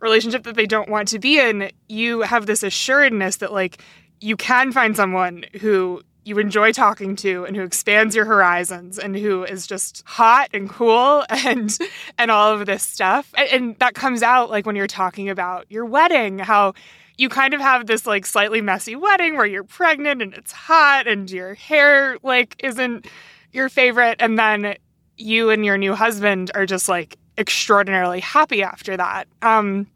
relationship 0.00 0.44
that 0.44 0.56
they 0.56 0.66
don't 0.66 0.88
want 0.88 1.08
to 1.08 1.18
be 1.18 1.38
in, 1.38 1.70
you 1.88 2.22
have 2.22 2.46
this 2.46 2.62
assuredness 2.62 3.36
that 3.36 3.52
like 3.52 3.82
you 4.20 4.36
can 4.36 4.72
find 4.72 4.96
someone 4.96 5.44
who 5.60 6.02
you 6.24 6.38
enjoy 6.38 6.72
talking 6.72 7.16
to 7.16 7.44
and 7.44 7.56
who 7.56 7.62
expands 7.62 8.14
your 8.14 8.24
horizons 8.24 8.98
and 8.98 9.16
who 9.16 9.44
is 9.44 9.66
just 9.66 10.02
hot 10.06 10.48
and 10.52 10.68
cool 10.68 11.24
and 11.30 11.78
and 12.18 12.30
all 12.30 12.52
of 12.52 12.66
this 12.66 12.82
stuff. 12.82 13.32
And, 13.36 13.48
and, 13.48 13.76
that 13.78 13.94
comes 13.94 14.22
out 14.22 14.50
like 14.50 14.66
when 14.66 14.76
you're 14.76 14.86
talking 14.86 15.28
about 15.28 15.66
your 15.70 15.84
wedding 15.84 16.38
how 16.38 16.74
you 17.16 17.28
kind 17.28 17.54
of 17.54 17.60
have 17.60 17.86
this 17.86 18.06
like 18.06 18.26
slightly 18.26 18.60
messy 18.60 18.96
wedding 18.96 19.36
where 19.36 19.46
you're 19.46 19.64
pregnant 19.64 20.22
and 20.22 20.34
it's 20.34 20.52
hot 20.52 21.06
and 21.06 21.30
your 21.30 21.54
hair 21.54 22.18
like 22.22 22.56
isn't 22.62 23.06
your 23.52 23.68
favorite. 23.68 24.16
And 24.20 24.38
then 24.38 24.76
you 25.16 25.50
and 25.50 25.64
your 25.64 25.78
new 25.78 25.94
husband 25.94 26.50
are 26.54 26.66
just 26.66 26.88
like 26.88 27.16
extraordinarily 27.38 28.20
happy 28.20 28.62
after 28.62 28.96
that. 28.96 29.28
Um 29.42 29.86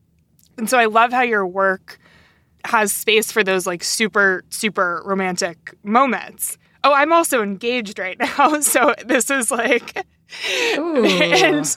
and 0.56 0.70
so 0.70 0.78
i 0.78 0.84
love 0.86 1.12
how 1.12 1.22
your 1.22 1.46
work 1.46 1.98
has 2.64 2.92
space 2.92 3.30
for 3.30 3.44
those 3.44 3.66
like 3.66 3.84
super 3.84 4.44
super 4.50 5.02
romantic 5.04 5.74
moments. 5.82 6.58
Oh, 6.82 6.92
I'm 6.92 7.12
also 7.12 7.42
engaged 7.42 7.98
right 7.98 8.18
now, 8.38 8.60
so 8.60 8.94
this 9.04 9.30
is 9.30 9.50
like 9.50 10.06
and 10.48 11.76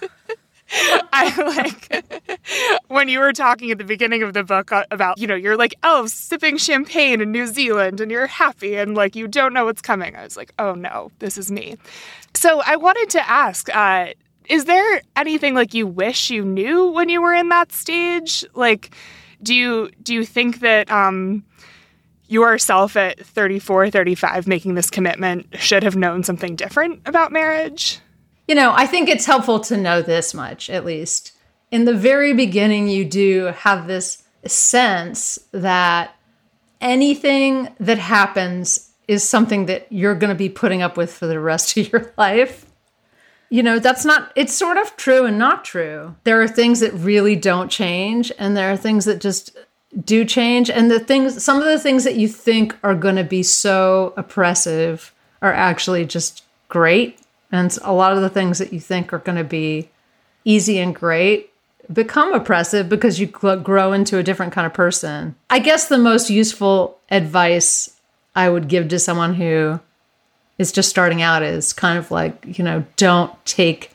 I 1.13 1.41
like 1.41 2.81
when 2.87 3.07
you 3.07 3.19
were 3.19 3.31
talking 3.31 3.71
at 3.71 3.77
the 3.77 3.83
beginning 3.83 4.23
of 4.23 4.33
the 4.33 4.43
book 4.43 4.71
uh, 4.71 4.83
about, 4.91 5.17
you 5.17 5.27
know, 5.27 5.35
you're 5.35 5.55
like 5.55 5.73
elves 5.83 6.13
sipping 6.13 6.57
champagne 6.57 7.21
in 7.21 7.31
New 7.31 7.47
Zealand 7.47 8.01
and 8.01 8.11
you're 8.11 8.27
happy 8.27 8.75
and 8.75 8.95
like 8.95 9.15
you 9.15 9.27
don't 9.27 9.53
know 9.53 9.65
what's 9.65 9.81
coming. 9.81 10.15
I 10.15 10.23
was 10.23 10.35
like, 10.35 10.53
oh 10.59 10.73
no, 10.73 11.11
this 11.19 11.37
is 11.37 11.51
me. 11.51 11.77
So 12.33 12.61
I 12.65 12.75
wanted 12.75 13.09
to 13.11 13.29
ask, 13.29 13.73
uh, 13.73 14.07
is 14.49 14.65
there 14.65 15.01
anything 15.15 15.53
like 15.53 15.73
you 15.73 15.87
wish 15.87 16.29
you 16.29 16.43
knew 16.43 16.91
when 16.91 17.09
you 17.09 17.21
were 17.21 17.33
in 17.33 17.49
that 17.49 17.71
stage? 17.71 18.45
Like, 18.53 18.91
do 19.41 19.53
you 19.53 19.91
do 20.01 20.13
you 20.13 20.25
think 20.25 20.59
that 20.59 20.89
um, 20.91 21.43
yourself 22.27 22.95
at 22.95 23.25
34, 23.25 23.89
35 23.89 24.47
making 24.47 24.75
this 24.75 24.89
commitment 24.89 25.47
should 25.59 25.83
have 25.83 25.95
known 25.95 26.23
something 26.23 26.55
different 26.55 27.01
about 27.05 27.31
marriage? 27.31 27.99
You 28.47 28.55
know, 28.55 28.73
I 28.75 28.85
think 28.85 29.09
it's 29.09 29.25
helpful 29.25 29.59
to 29.61 29.77
know 29.77 30.01
this 30.01 30.33
much 30.33 30.69
at 30.69 30.85
least. 30.85 31.33
In 31.69 31.85
the 31.85 31.93
very 31.93 32.33
beginning, 32.33 32.87
you 32.87 33.03
do 33.03 33.45
have 33.57 33.87
this 33.87 34.23
sense 34.45 35.37
that 35.51 36.15
anything 36.79 37.67
that 37.79 37.97
happens 37.97 38.91
is 39.07 39.27
something 39.27 39.65
that 39.65 39.87
you're 39.89 40.15
going 40.15 40.29
to 40.29 40.35
be 40.35 40.49
putting 40.49 40.81
up 40.81 40.95
with 40.95 41.11
for 41.13 41.27
the 41.27 41.39
rest 41.39 41.77
of 41.77 41.91
your 41.91 42.13
life 42.17 42.66
you 43.49 43.63
know, 43.63 43.79
that's 43.79 44.03
not, 44.03 44.31
it's 44.35 44.53
sort 44.53 44.77
of 44.77 44.95
true 44.97 45.25
and 45.25 45.37
not 45.37 45.63
true. 45.63 46.15
There 46.23 46.41
are 46.41 46.47
things 46.47 46.79
that 46.81 46.93
really 46.93 47.35
don't 47.35 47.69
change, 47.69 48.31
and 48.37 48.57
there 48.57 48.71
are 48.71 48.77
things 48.77 49.05
that 49.05 49.21
just 49.21 49.55
do 50.03 50.25
change. 50.25 50.69
And 50.69 50.91
the 50.91 50.99
things, 50.99 51.43
some 51.43 51.57
of 51.57 51.65
the 51.65 51.79
things 51.79 52.03
that 52.03 52.15
you 52.15 52.27
think 52.27 52.75
are 52.83 52.95
going 52.95 53.15
to 53.15 53.23
be 53.23 53.43
so 53.43 54.13
oppressive 54.17 55.13
are 55.41 55.53
actually 55.53 56.05
just 56.05 56.43
great. 56.67 57.19
And 57.51 57.75
a 57.83 57.93
lot 57.93 58.13
of 58.13 58.21
the 58.21 58.29
things 58.29 58.59
that 58.59 58.73
you 58.73 58.79
think 58.79 59.13
are 59.13 59.19
going 59.19 59.37
to 59.37 59.43
be 59.43 59.89
easy 60.43 60.79
and 60.79 60.93
great 60.93 61.51
become 61.91 62.33
oppressive 62.33 62.89
because 62.89 63.19
you 63.19 63.27
grow 63.27 63.93
into 63.93 64.17
a 64.17 64.23
different 64.23 64.51
kind 64.51 64.67
of 64.67 64.73
person. 64.73 65.35
I 65.49 65.59
guess 65.59 65.87
the 65.87 65.97
most 65.97 66.29
useful 66.29 66.99
advice 67.09 67.97
I 68.35 68.49
would 68.49 68.67
give 68.67 68.89
to 68.89 68.99
someone 68.99 69.35
who 69.35 69.79
is 70.57 70.71
just 70.71 70.89
starting 70.89 71.21
out 71.21 71.43
is 71.43 71.73
kind 71.73 71.97
of 71.97 72.11
like, 72.11 72.57
you 72.57 72.63
know, 72.63 72.83
don't 72.95 73.33
take 73.45 73.91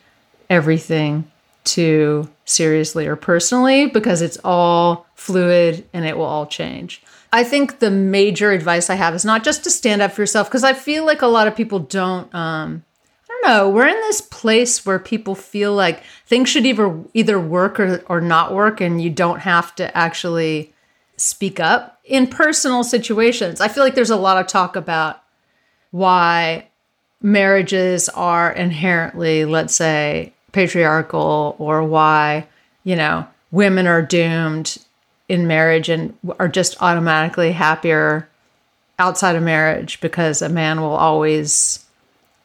everything 0.48 1.30
too 1.64 2.28
seriously 2.44 3.06
or 3.06 3.16
personally 3.16 3.86
because 3.86 4.22
it's 4.22 4.38
all 4.44 5.06
fluid 5.14 5.86
and 5.92 6.04
it 6.04 6.16
will 6.16 6.24
all 6.24 6.46
change. 6.46 7.02
I 7.32 7.44
think 7.44 7.78
the 7.78 7.90
major 7.90 8.50
advice 8.50 8.90
I 8.90 8.94
have 8.96 9.14
is 9.14 9.24
not 9.24 9.44
just 9.44 9.64
to 9.64 9.70
stand 9.70 10.02
up 10.02 10.12
for 10.12 10.22
yourself 10.22 10.48
because 10.48 10.64
I 10.64 10.74
feel 10.74 11.06
like 11.06 11.22
a 11.22 11.26
lot 11.26 11.46
of 11.46 11.56
people 11.56 11.78
don't 11.78 12.32
um 12.34 12.84
I 13.28 13.32
don't 13.32 13.50
know, 13.50 13.70
we're 13.70 13.88
in 13.88 14.00
this 14.00 14.20
place 14.20 14.84
where 14.84 14.98
people 14.98 15.34
feel 15.34 15.72
like 15.72 16.02
things 16.26 16.48
should 16.48 16.66
either 16.66 17.02
either 17.14 17.40
work 17.40 17.80
or, 17.80 18.02
or 18.06 18.20
not 18.20 18.52
work 18.52 18.80
and 18.80 19.00
you 19.00 19.10
don't 19.10 19.40
have 19.40 19.74
to 19.76 19.96
actually 19.96 20.72
speak 21.16 21.58
up 21.60 21.98
in 22.04 22.26
personal 22.26 22.84
situations. 22.84 23.60
I 23.60 23.68
feel 23.68 23.84
like 23.84 23.94
there's 23.94 24.10
a 24.10 24.16
lot 24.16 24.38
of 24.38 24.46
talk 24.46 24.76
about 24.76 25.21
why 25.92 26.66
marriages 27.22 28.08
are 28.08 28.50
inherently, 28.50 29.44
let's 29.44 29.74
say, 29.74 30.32
patriarchal 30.50 31.54
or 31.58 31.82
why, 31.84 32.46
you 32.84 32.96
know, 32.96 33.26
women 33.52 33.86
are 33.86 34.02
doomed 34.02 34.78
in 35.28 35.46
marriage 35.46 35.88
and 35.88 36.16
are 36.38 36.48
just 36.48 36.82
automatically 36.82 37.52
happier 37.52 38.28
outside 38.98 39.36
of 39.36 39.42
marriage 39.42 40.00
because 40.00 40.42
a 40.42 40.48
man 40.48 40.80
will 40.80 40.94
always 40.94 41.84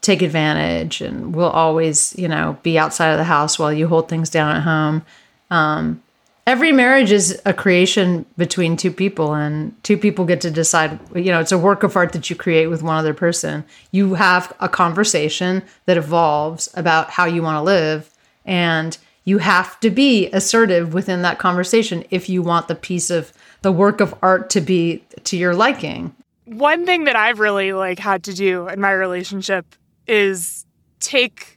take 0.01 0.21
advantage 0.21 1.01
and 1.01 1.35
will 1.35 1.49
always, 1.49 2.15
you 2.17 2.27
know, 2.27 2.57
be 2.63 2.77
outside 2.77 3.11
of 3.11 3.17
the 3.17 3.23
house 3.23 3.57
while 3.57 3.73
you 3.73 3.87
hold 3.87 4.07
things 4.07 4.29
down 4.29 4.55
at 4.55 4.63
home. 4.63 5.05
Um, 5.49 6.03
every 6.47 6.71
marriage 6.71 7.11
is 7.11 7.39
a 7.45 7.53
creation 7.53 8.25
between 8.37 8.77
two 8.77 8.89
people 8.89 9.33
and 9.33 9.75
two 9.83 9.97
people 9.97 10.23
get 10.25 10.39
to 10.41 10.49
decide 10.49 10.97
you 11.13 11.25
know 11.25 11.41
it's 11.41 11.51
a 11.51 11.57
work 11.57 11.83
of 11.83 11.95
art 11.95 12.13
that 12.13 12.29
you 12.29 12.35
create 12.35 12.67
with 12.67 12.81
one 12.81 12.97
other 12.97 13.13
person. 13.13 13.63
You 13.91 14.15
have 14.15 14.51
a 14.59 14.69
conversation 14.69 15.61
that 15.85 15.97
evolves 15.97 16.69
about 16.73 17.11
how 17.11 17.25
you 17.25 17.43
want 17.43 17.57
to 17.57 17.61
live 17.61 18.09
and 18.45 18.97
you 19.25 19.39
have 19.39 19.77
to 19.81 19.89
be 19.89 20.27
assertive 20.31 20.93
within 20.93 21.21
that 21.21 21.37
conversation 21.37 22.05
if 22.09 22.29
you 22.29 22.41
want 22.41 22.69
the 22.69 22.75
piece 22.75 23.09
of 23.09 23.33
the 23.61 23.73
work 23.73 23.99
of 23.99 24.15
art 24.21 24.49
to 24.51 24.61
be 24.61 25.03
to 25.25 25.35
your 25.35 25.53
liking. 25.53 26.15
One 26.45 26.85
thing 26.85 27.03
that 27.03 27.17
i've 27.17 27.41
really 27.41 27.73
like 27.73 27.99
had 27.99 28.23
to 28.23 28.33
do 28.33 28.69
in 28.69 28.79
my 28.79 28.91
relationship 28.91 29.75
is 30.07 30.65
take 31.01 31.56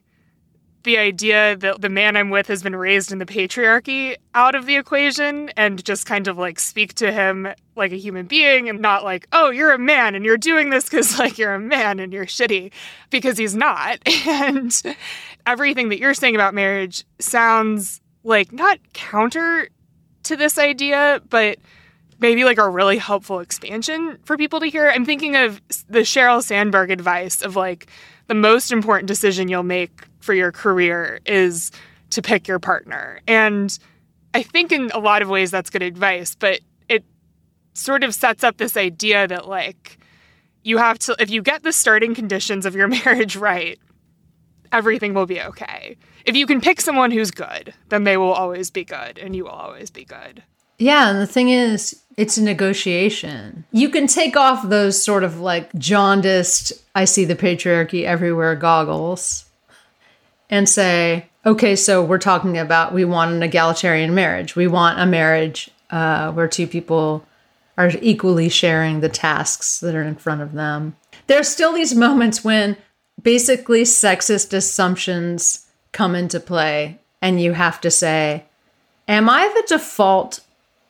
the 0.82 0.98
idea 0.98 1.56
that 1.56 1.80
the 1.80 1.88
man 1.88 2.16
I'm 2.16 2.30
with 2.30 2.48
has 2.48 2.62
been 2.62 2.76
raised 2.76 3.12
in 3.12 3.18
the 3.18 3.26
patriarchy 3.26 4.16
out 4.34 4.54
of 4.54 4.66
the 4.66 4.76
equation 4.76 5.50
and 5.50 5.84
just 5.84 6.06
kind 6.06 6.26
of 6.26 6.38
like 6.38 6.58
speak 6.58 6.94
to 6.94 7.12
him 7.12 7.48
like 7.76 7.92
a 7.92 7.96
human 7.96 8.26
being 8.26 8.68
and 8.68 8.80
not 8.80 9.04
like, 9.04 9.26
oh, 9.32 9.50
you're 9.50 9.72
a 9.72 9.78
man 9.78 10.14
and 10.14 10.24
you're 10.24 10.38
doing 10.38 10.70
this 10.70 10.84
because 10.84 11.18
like 11.18 11.38
you're 11.38 11.54
a 11.54 11.60
man 11.60 11.98
and 11.98 12.12
you're 12.12 12.26
shitty 12.26 12.72
because 13.10 13.38
he's 13.38 13.54
not. 13.54 13.98
And 14.30 14.80
everything 15.46 15.88
that 15.88 15.98
you're 15.98 16.14
saying 16.14 16.34
about 16.34 16.54
marriage 16.54 17.04
sounds 17.18 18.00
like 18.22 18.52
not 18.52 18.78
counter 18.92 19.68
to 20.24 20.36
this 20.36 20.58
idea, 20.58 21.20
but 21.28 21.58
maybe 22.20 22.44
like 22.44 22.58
a 22.58 22.68
really 22.68 22.98
helpful 22.98 23.40
expansion 23.40 24.18
for 24.24 24.36
people 24.36 24.60
to 24.60 24.66
hear. 24.66 24.88
I'm 24.88 25.04
thinking 25.04 25.36
of 25.36 25.60
the 25.88 26.00
Sheryl 26.00 26.42
Sandberg 26.42 26.90
advice 26.90 27.42
of 27.42 27.56
like 27.56 27.88
the 28.30 28.34
most 28.36 28.70
important 28.70 29.08
decision 29.08 29.48
you'll 29.48 29.64
make 29.64 30.06
for 30.20 30.32
your 30.34 30.52
career 30.52 31.18
is 31.26 31.72
to 32.10 32.22
pick 32.22 32.46
your 32.46 32.60
partner. 32.60 33.20
And 33.26 33.76
I 34.34 34.44
think 34.44 34.70
in 34.70 34.88
a 34.94 35.00
lot 35.00 35.20
of 35.20 35.28
ways 35.28 35.50
that's 35.50 35.68
good 35.68 35.82
advice, 35.82 36.36
but 36.36 36.60
it 36.88 37.04
sort 37.74 38.04
of 38.04 38.14
sets 38.14 38.44
up 38.44 38.56
this 38.56 38.76
idea 38.76 39.26
that, 39.26 39.48
like, 39.48 39.98
you 40.62 40.78
have 40.78 40.96
to, 41.00 41.16
if 41.18 41.28
you 41.28 41.42
get 41.42 41.64
the 41.64 41.72
starting 41.72 42.14
conditions 42.14 42.66
of 42.66 42.76
your 42.76 42.86
marriage 43.04 43.34
right, 43.34 43.80
everything 44.70 45.12
will 45.12 45.26
be 45.26 45.40
okay. 45.40 45.96
If 46.24 46.36
you 46.36 46.46
can 46.46 46.60
pick 46.60 46.80
someone 46.80 47.10
who's 47.10 47.32
good, 47.32 47.74
then 47.88 48.04
they 48.04 48.16
will 48.16 48.32
always 48.32 48.70
be 48.70 48.84
good 48.84 49.18
and 49.18 49.34
you 49.34 49.42
will 49.42 49.50
always 49.50 49.90
be 49.90 50.04
good. 50.04 50.44
Yeah, 50.80 51.10
and 51.10 51.20
the 51.20 51.26
thing 51.26 51.50
is, 51.50 52.00
it's 52.16 52.38
a 52.38 52.42
negotiation. 52.42 53.64
You 53.70 53.90
can 53.90 54.06
take 54.06 54.34
off 54.34 54.66
those 54.66 55.02
sort 55.02 55.24
of 55.24 55.38
like 55.38 55.72
jaundiced, 55.74 56.72
I 56.94 57.04
see 57.04 57.26
the 57.26 57.36
patriarchy 57.36 58.04
everywhere 58.04 58.56
goggles 58.56 59.44
and 60.48 60.66
say, 60.66 61.26
okay, 61.44 61.76
so 61.76 62.02
we're 62.02 62.18
talking 62.18 62.56
about 62.56 62.94
we 62.94 63.04
want 63.04 63.32
an 63.32 63.42
egalitarian 63.42 64.14
marriage. 64.14 64.56
We 64.56 64.68
want 64.68 64.98
a 64.98 65.04
marriage 65.04 65.70
uh, 65.90 66.32
where 66.32 66.48
two 66.48 66.66
people 66.66 67.26
are 67.76 67.90
equally 68.00 68.48
sharing 68.48 69.00
the 69.00 69.08
tasks 69.10 69.80
that 69.80 69.94
are 69.94 70.02
in 70.02 70.16
front 70.16 70.40
of 70.40 70.54
them. 70.54 70.96
There 71.26 71.38
are 71.38 71.44
still 71.44 71.74
these 71.74 71.94
moments 71.94 72.42
when 72.42 72.78
basically 73.22 73.82
sexist 73.82 74.54
assumptions 74.54 75.66
come 75.92 76.14
into 76.14 76.40
play, 76.40 77.00
and 77.20 77.40
you 77.40 77.52
have 77.52 77.82
to 77.82 77.90
say, 77.90 78.44
Am 79.06 79.28
I 79.28 79.52
the 79.54 79.76
default 79.76 80.40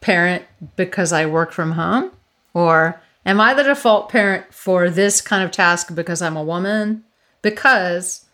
parent 0.00 0.44
because 0.76 1.12
I 1.12 1.26
work 1.26 1.52
from 1.52 1.72
home? 1.72 2.10
Or 2.54 3.00
am 3.24 3.40
I 3.40 3.54
the 3.54 3.62
default 3.62 4.08
parent 4.08 4.52
for 4.52 4.90
this 4.90 5.20
kind 5.20 5.44
of 5.44 5.50
task 5.50 5.94
because 5.94 6.22
I'm 6.22 6.36
a 6.36 6.42
woman? 6.42 7.04
Because 7.42 8.24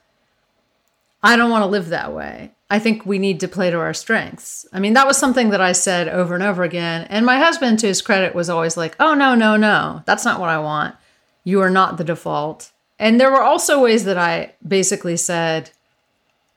I 1.22 1.36
don't 1.36 1.50
want 1.50 1.62
to 1.62 1.66
live 1.66 1.88
that 1.88 2.12
way. 2.12 2.52
I 2.68 2.78
think 2.80 3.06
we 3.06 3.18
need 3.18 3.38
to 3.40 3.48
play 3.48 3.70
to 3.70 3.78
our 3.78 3.94
strengths. 3.94 4.66
I 4.72 4.80
mean, 4.80 4.94
that 4.94 5.06
was 5.06 5.16
something 5.16 5.50
that 5.50 5.60
I 5.60 5.72
said 5.72 6.08
over 6.08 6.34
and 6.34 6.42
over 6.42 6.64
again. 6.64 7.06
And 7.08 7.24
my 7.24 7.38
husband, 7.38 7.78
to 7.80 7.86
his 7.86 8.02
credit, 8.02 8.34
was 8.34 8.50
always 8.50 8.76
like, 8.76 8.96
oh, 8.98 9.14
no, 9.14 9.34
no, 9.36 9.56
no, 9.56 10.02
that's 10.04 10.24
not 10.24 10.40
what 10.40 10.48
I 10.48 10.58
want. 10.58 10.96
You 11.44 11.60
are 11.60 11.70
not 11.70 11.96
the 11.96 12.04
default. 12.04 12.72
And 12.98 13.20
there 13.20 13.30
were 13.30 13.42
also 13.42 13.82
ways 13.82 14.04
that 14.04 14.18
I 14.18 14.54
basically 14.66 15.16
said, 15.16 15.70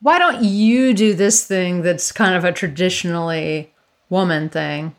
why 0.01 0.17
don't 0.17 0.43
you 0.43 0.93
do 0.93 1.13
this 1.13 1.45
thing 1.45 1.81
that's 1.81 2.11
kind 2.11 2.33
of 2.33 2.43
a 2.43 2.53
traditionally 2.53 3.71
woman 4.09 4.49
thing 4.49 4.95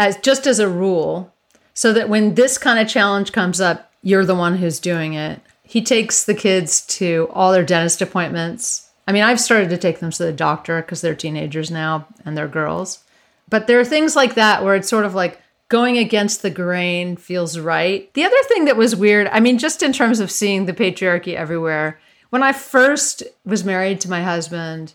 as 0.00 0.16
just 0.16 0.46
as 0.46 0.58
a 0.58 0.68
rule 0.68 1.32
so 1.74 1.92
that 1.92 2.08
when 2.08 2.34
this 2.34 2.56
kind 2.56 2.78
of 2.78 2.88
challenge 2.88 3.32
comes 3.32 3.60
up 3.60 3.92
you're 4.02 4.24
the 4.24 4.34
one 4.34 4.56
who's 4.56 4.80
doing 4.80 5.12
it. 5.12 5.42
He 5.62 5.82
takes 5.82 6.24
the 6.24 6.34
kids 6.34 6.80
to 6.86 7.28
all 7.32 7.52
their 7.52 7.66
dentist 7.66 8.00
appointments. 8.00 8.88
I 9.06 9.12
mean 9.12 9.22
i've 9.22 9.40
started 9.40 9.68
to 9.70 9.78
take 9.78 10.00
them 10.00 10.10
to 10.10 10.24
the 10.24 10.32
doctor 10.32 10.80
because 10.80 11.02
they're 11.02 11.14
teenagers 11.14 11.70
now 11.70 12.08
and 12.24 12.36
they're 12.36 12.48
girls. 12.48 13.04
But 13.48 13.66
there 13.66 13.78
are 13.78 13.84
things 13.84 14.16
like 14.16 14.34
that 14.34 14.64
where 14.64 14.74
it's 14.74 14.88
sort 14.88 15.04
of 15.04 15.14
like 15.14 15.40
going 15.68 15.98
against 15.98 16.42
the 16.42 16.50
grain 16.50 17.16
feels 17.16 17.58
right. 17.58 18.12
The 18.14 18.24
other 18.24 18.42
thing 18.44 18.64
that 18.64 18.76
was 18.76 18.96
weird 18.96 19.28
i 19.28 19.38
mean 19.38 19.58
just 19.58 19.82
in 19.82 19.92
terms 19.92 20.18
of 20.18 20.30
seeing 20.30 20.64
the 20.64 20.72
patriarchy 20.72 21.34
everywhere 21.34 22.00
when 22.30 22.42
I 22.44 22.52
first 22.52 23.24
was 23.44 23.64
married 23.64 24.00
to 24.00 24.10
my 24.10 24.22
husband, 24.22 24.94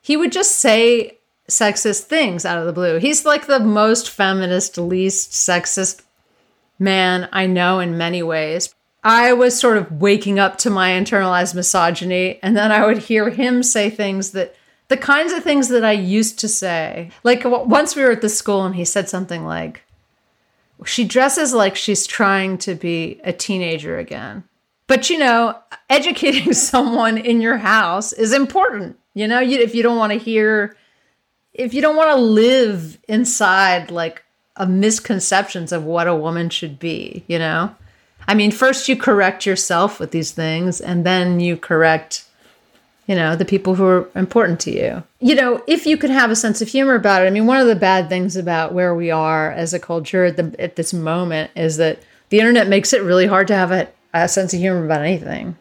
he 0.00 0.16
would 0.16 0.32
just 0.32 0.56
say 0.56 1.18
sexist 1.48 2.04
things 2.04 2.44
out 2.44 2.58
of 2.58 2.66
the 2.66 2.72
blue. 2.72 2.98
He's 2.98 3.24
like 3.24 3.46
the 3.46 3.60
most 3.60 4.08
feminist, 4.08 4.78
least 4.78 5.32
sexist 5.32 6.02
man 6.78 7.28
I 7.32 7.46
know 7.46 7.80
in 7.80 7.98
many 7.98 8.22
ways. 8.22 8.74
I 9.04 9.32
was 9.32 9.58
sort 9.58 9.76
of 9.76 10.00
waking 10.00 10.38
up 10.38 10.58
to 10.58 10.70
my 10.70 10.90
internalized 10.90 11.54
misogyny, 11.54 12.38
and 12.42 12.56
then 12.56 12.70
I 12.70 12.86
would 12.86 12.98
hear 12.98 13.30
him 13.30 13.62
say 13.62 13.90
things 13.90 14.30
that 14.30 14.54
the 14.88 14.96
kinds 14.96 15.32
of 15.32 15.42
things 15.42 15.68
that 15.68 15.84
I 15.84 15.92
used 15.92 16.38
to 16.40 16.48
say. 16.48 17.10
Like 17.24 17.42
once 17.44 17.96
we 17.96 18.02
were 18.02 18.12
at 18.12 18.20
the 18.20 18.28
school, 18.28 18.64
and 18.64 18.74
he 18.74 18.84
said 18.84 19.08
something 19.08 19.44
like, 19.44 19.82
She 20.84 21.04
dresses 21.04 21.52
like 21.52 21.76
she's 21.76 22.06
trying 22.06 22.58
to 22.58 22.74
be 22.74 23.20
a 23.24 23.32
teenager 23.32 23.98
again. 23.98 24.44
But 24.86 25.08
you 25.10 25.18
know, 25.18 25.58
educating 25.88 26.52
someone 26.52 27.18
in 27.18 27.40
your 27.40 27.56
house 27.56 28.12
is 28.12 28.32
important. 28.32 28.98
You 29.14 29.26
know, 29.26 29.40
if 29.40 29.74
you 29.74 29.82
don't 29.82 29.98
want 29.98 30.12
to 30.12 30.18
hear, 30.18 30.76
if 31.54 31.74
you 31.74 31.82
don't 31.82 31.96
want 31.96 32.10
to 32.10 32.22
live 32.22 32.98
inside 33.08 33.90
like 33.90 34.22
a 34.56 34.66
misconceptions 34.66 35.72
of 35.72 35.84
what 35.84 36.08
a 36.08 36.14
woman 36.14 36.50
should 36.50 36.78
be, 36.78 37.24
you 37.26 37.38
know? 37.38 37.74
I 38.28 38.34
mean, 38.34 38.52
first 38.52 38.88
you 38.88 38.96
correct 38.96 39.46
yourself 39.46 39.98
with 39.98 40.12
these 40.12 40.30
things 40.30 40.80
and 40.80 41.04
then 41.04 41.40
you 41.40 41.56
correct 41.56 42.24
you 43.08 43.16
know, 43.16 43.34
the 43.34 43.44
people 43.44 43.74
who 43.74 43.84
are 43.84 44.08
important 44.14 44.60
to 44.60 44.70
you. 44.70 45.02
You 45.18 45.34
know, 45.34 45.62
if 45.66 45.86
you 45.86 45.96
could 45.96 46.08
have 46.08 46.30
a 46.30 46.36
sense 46.36 46.62
of 46.62 46.68
humor 46.68 46.94
about 46.94 47.22
it. 47.22 47.26
I 47.26 47.30
mean, 47.30 47.46
one 47.46 47.58
of 47.58 47.66
the 47.66 47.74
bad 47.74 48.08
things 48.08 48.36
about 48.36 48.72
where 48.72 48.94
we 48.94 49.10
are 49.10 49.50
as 49.50 49.74
a 49.74 49.80
culture 49.80 50.26
at, 50.26 50.36
the, 50.36 50.54
at 50.60 50.76
this 50.76 50.94
moment 50.94 51.50
is 51.56 51.78
that 51.78 52.00
the 52.28 52.38
internet 52.38 52.68
makes 52.68 52.92
it 52.92 53.02
really 53.02 53.26
hard 53.26 53.48
to 53.48 53.56
have 53.56 53.72
a 53.72 53.88
a 54.14 54.28
sense 54.28 54.52
of 54.52 54.60
humor 54.60 54.84
about 54.84 55.00
anything. 55.02 55.56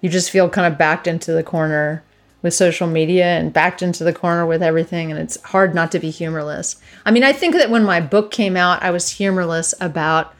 You 0.00 0.08
just 0.08 0.30
feel 0.30 0.48
kind 0.48 0.72
of 0.72 0.78
backed 0.78 1.06
into 1.06 1.32
the 1.32 1.42
corner 1.42 2.02
with 2.42 2.54
social 2.54 2.86
media 2.86 3.26
and 3.26 3.52
backed 3.52 3.82
into 3.82 4.04
the 4.04 4.12
corner 4.12 4.46
with 4.46 4.62
everything. 4.62 5.10
And 5.10 5.20
it's 5.20 5.40
hard 5.42 5.74
not 5.74 5.92
to 5.92 5.98
be 5.98 6.10
humorless. 6.10 6.80
I 7.04 7.10
mean, 7.10 7.24
I 7.24 7.32
think 7.32 7.54
that 7.54 7.70
when 7.70 7.84
my 7.84 8.00
book 8.00 8.30
came 8.30 8.56
out, 8.56 8.82
I 8.82 8.90
was 8.90 9.10
humorless 9.10 9.74
about 9.80 10.34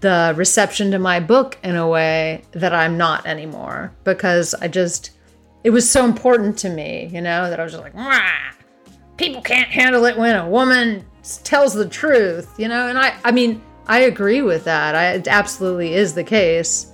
the 0.00 0.34
reception 0.36 0.90
to 0.92 0.98
my 0.98 1.20
book 1.20 1.58
in 1.62 1.74
a 1.76 1.88
way 1.88 2.42
that 2.52 2.72
I'm 2.72 2.96
not 2.96 3.26
anymore 3.26 3.92
because 4.04 4.54
I 4.54 4.68
just, 4.68 5.10
it 5.64 5.70
was 5.70 5.90
so 5.90 6.04
important 6.04 6.58
to 6.58 6.68
me, 6.68 7.10
you 7.12 7.20
know, 7.20 7.50
that 7.50 7.58
I 7.58 7.64
was 7.64 7.72
just 7.72 7.82
like, 7.82 7.94
people 9.16 9.42
can't 9.42 9.68
handle 9.68 10.04
it 10.04 10.16
when 10.16 10.36
a 10.36 10.48
woman 10.48 11.04
tells 11.42 11.74
the 11.74 11.88
truth, 11.88 12.54
you 12.58 12.68
know? 12.68 12.88
And 12.88 12.96
I, 12.98 13.16
I 13.24 13.32
mean, 13.32 13.60
I 13.86 14.00
agree 14.00 14.42
with 14.42 14.64
that. 14.64 14.94
I, 14.94 15.12
it 15.14 15.26
absolutely 15.26 15.94
is 15.94 16.14
the 16.14 16.22
case. 16.24 16.92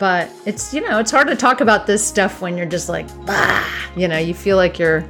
But 0.00 0.30
it's, 0.46 0.72
you 0.72 0.80
know, 0.80 0.98
it's 0.98 1.10
hard 1.10 1.28
to 1.28 1.36
talk 1.36 1.60
about 1.60 1.86
this 1.86 2.04
stuff 2.04 2.40
when 2.40 2.56
you're 2.56 2.64
just 2.64 2.88
like, 2.88 3.06
bah, 3.26 3.68
you 3.94 4.08
know, 4.08 4.16
you 4.16 4.32
feel 4.32 4.56
like 4.56 4.78
you're 4.78 5.04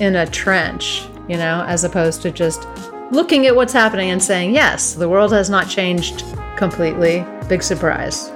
in 0.00 0.16
a 0.16 0.26
trench, 0.26 1.06
you 1.28 1.36
know, 1.36 1.64
as 1.68 1.84
opposed 1.84 2.20
to 2.22 2.32
just 2.32 2.66
looking 3.12 3.46
at 3.46 3.54
what's 3.54 3.72
happening 3.72 4.10
and 4.10 4.20
saying, 4.20 4.52
yes, 4.52 4.94
the 4.94 5.08
world 5.08 5.32
has 5.32 5.48
not 5.48 5.68
changed 5.68 6.24
completely. 6.56 7.24
Big 7.48 7.62
surprise. 7.62 8.32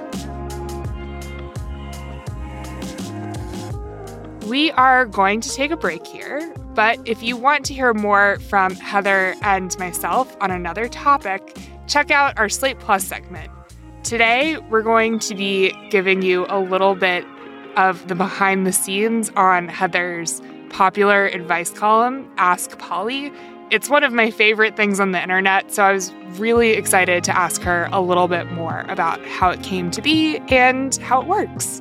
We 4.47 4.71
are 4.71 5.05
going 5.05 5.41
to 5.41 5.53
take 5.53 5.71
a 5.71 5.77
break 5.77 6.07
here, 6.07 6.55
but 6.75 6.97
if 7.05 7.21
you 7.21 7.35
want 7.35 7.65
to 7.65 7.73
hear 7.73 7.93
more 7.93 8.39
from 8.47 8.73
Heather 8.75 9.35
and 9.41 9.77
myself 9.77 10.33
on 10.39 10.49
another 10.49 10.87
topic, 10.87 11.57
check 11.87 12.09
out 12.09 12.39
our 12.39 12.47
Slate 12.47 12.79
Plus 12.79 13.03
segment. 13.03 13.51
Today, 14.09 14.57
we're 14.71 14.81
going 14.81 15.19
to 15.19 15.35
be 15.35 15.71
giving 15.91 16.23
you 16.23 16.47
a 16.49 16.59
little 16.59 16.95
bit 16.95 17.23
of 17.77 18.07
the 18.07 18.15
behind 18.15 18.65
the 18.65 18.71
scenes 18.71 19.29
on 19.35 19.67
Heather's 19.67 20.41
popular 20.71 21.27
advice 21.27 21.69
column, 21.69 22.27
Ask 22.37 22.75
Polly. 22.79 23.31
It's 23.69 23.87
one 23.87 24.03
of 24.03 24.11
my 24.11 24.31
favorite 24.31 24.75
things 24.75 24.99
on 24.99 25.11
the 25.11 25.21
internet, 25.21 25.71
so 25.71 25.83
I 25.83 25.93
was 25.93 26.11
really 26.39 26.71
excited 26.71 27.23
to 27.25 27.37
ask 27.37 27.61
her 27.61 27.87
a 27.91 28.01
little 28.01 28.27
bit 28.27 28.51
more 28.51 28.83
about 28.89 29.23
how 29.27 29.51
it 29.51 29.61
came 29.61 29.91
to 29.91 30.01
be 30.01 30.37
and 30.49 30.95
how 30.95 31.21
it 31.21 31.27
works. 31.27 31.79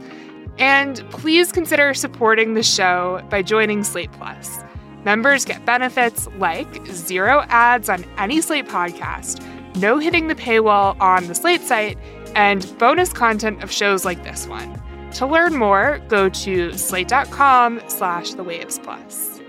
And 0.59 1.03
please 1.09 1.51
consider 1.51 1.95
supporting 1.95 2.53
the 2.53 2.63
show 2.63 3.27
by 3.31 3.41
joining 3.41 3.85
Slate 3.85 4.13
Plus. 4.13 4.63
Members 5.03 5.47
get 5.47 5.65
benefits 5.65 6.29
like 6.37 6.85
zero 6.89 7.47
ads 7.49 7.89
on 7.89 8.05
any 8.19 8.43
Slate 8.43 8.69
podcast 8.69 9.43
no 9.79 9.99
hitting 9.99 10.27
the 10.29 10.35
paywall 10.35 11.01
on 11.01 11.27
the 11.29 11.35
Slate 11.35 11.63
site, 11.63 11.97
and 12.35 12.67
bonus 12.79 13.13
content 13.13 13.63
of 13.63 13.71
shows 13.71 14.05
like 14.05 14.23
this 14.25 14.47
one. 14.47 14.81
To 15.13 15.27
learn 15.27 15.57
more, 15.57 16.01
go 16.09 16.29
to 16.29 16.73
slate.com 16.77 17.83
slash 17.89 18.35
the 18.35 18.45
waves 18.45 18.79
plus. 18.79 19.41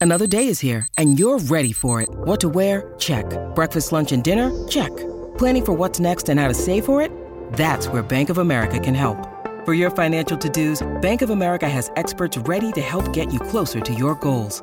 Another 0.00 0.28
day 0.28 0.46
is 0.46 0.60
here, 0.60 0.86
and 0.96 1.18
you're 1.18 1.38
ready 1.38 1.72
for 1.72 2.00
it. 2.00 2.08
What 2.10 2.40
to 2.40 2.48
wear? 2.48 2.94
Check. 2.98 3.26
Breakfast, 3.56 3.90
lunch, 3.90 4.12
and 4.12 4.22
dinner? 4.22 4.50
Check. 4.68 4.96
Planning 5.36 5.64
for 5.64 5.72
what's 5.72 5.98
next 5.98 6.28
and 6.28 6.38
how 6.38 6.46
to 6.46 6.54
save 6.54 6.84
for 6.84 7.02
it? 7.02 7.10
That's 7.54 7.88
where 7.88 8.02
Bank 8.02 8.30
of 8.30 8.38
America 8.38 8.78
can 8.78 8.94
help. 8.94 9.18
For 9.64 9.74
your 9.74 9.90
financial 9.90 10.38
to-dos, 10.38 10.86
Bank 11.02 11.20
of 11.22 11.30
America 11.30 11.68
has 11.68 11.90
experts 11.96 12.38
ready 12.38 12.70
to 12.72 12.80
help 12.80 13.12
get 13.12 13.32
you 13.32 13.40
closer 13.40 13.80
to 13.80 13.92
your 13.92 14.14
goals. 14.14 14.62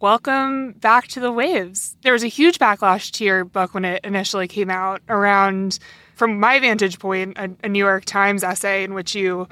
Welcome 0.00 0.72
back 0.72 1.08
to 1.08 1.20
the 1.20 1.32
waves. 1.32 1.96
There 2.02 2.12
was 2.12 2.22
a 2.22 2.28
huge 2.28 2.58
backlash 2.58 3.10
to 3.12 3.24
your 3.24 3.46
book 3.46 3.72
when 3.72 3.86
it 3.86 4.04
initially 4.04 4.46
came 4.46 4.68
out 4.68 5.00
around, 5.08 5.78
from 6.14 6.38
my 6.38 6.58
vantage 6.58 6.98
point, 6.98 7.38
a, 7.38 7.50
a 7.64 7.68
New 7.70 7.78
York 7.78 8.04
Times 8.04 8.44
essay 8.44 8.84
in 8.84 8.92
which 8.92 9.14
you 9.14 9.48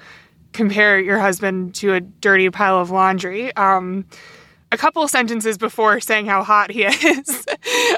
compare 0.53 1.01
your 1.01 1.19
husband 1.19 1.75
to 1.77 1.95
a 1.95 2.01
dirty 2.03 2.51
pile 2.51 2.79
of 2.79 2.91
laundry. 2.91 3.57
Um, 3.57 4.05
a 4.71 4.77
couple 4.77 5.09
sentences 5.09 5.57
before 5.57 5.99
saying 6.01 6.27
how 6.27 6.43
hot 6.43 6.71
he 6.71 6.85
is. 6.85 7.47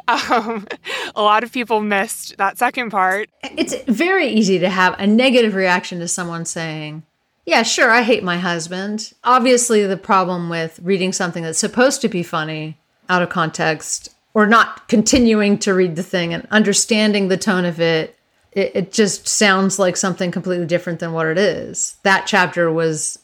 um, 0.07 0.69
a 1.17 1.23
lot 1.23 1.43
of 1.43 1.51
people 1.51 1.81
missed 1.81 2.37
that 2.37 2.59
second 2.59 2.91
part. 2.91 3.29
It's 3.43 3.75
very 3.89 4.29
easy 4.29 4.61
to 4.61 4.71
have 4.71 4.95
a 5.01 5.07
negative 5.07 5.57
reaction 5.57 5.99
to 5.99 6.07
someone 6.07 6.45
saying, 6.45 7.03
yeah, 7.47 7.63
sure, 7.63 7.91
I 7.91 8.03
hate 8.03 8.25
my 8.25 8.39
husband. 8.39 9.13
Obviously, 9.23 9.87
the 9.87 9.97
problem 9.97 10.49
with 10.49 10.81
reading 10.83 11.13
something 11.13 11.45
that's 11.45 11.59
supposed 11.59 12.01
to 12.01 12.09
be 12.09 12.25
funny 12.25 12.77
out 13.09 13.23
of 13.23 13.29
context 13.31 14.13
or 14.35 14.47
not 14.47 14.89
continuing 14.89 15.57
to 15.59 15.73
read 15.73 15.95
the 15.95 16.03
thing 16.03 16.35
and 16.35 16.47
understanding 16.51 17.29
the 17.29 17.37
tone 17.37 17.65
of 17.65 17.81
it, 17.81 18.19
it, 18.51 18.73
it 18.75 18.93
just 18.93 19.29
sounds 19.29 19.79
like 19.79 19.97
something 19.97 20.33
completely 20.33 20.67
different 20.67 20.99
than 20.99 21.13
what 21.13 21.27
it 21.27 21.39
is. 21.39 21.97
That 22.03 22.27
chapter 22.27 22.71
was 22.71 23.21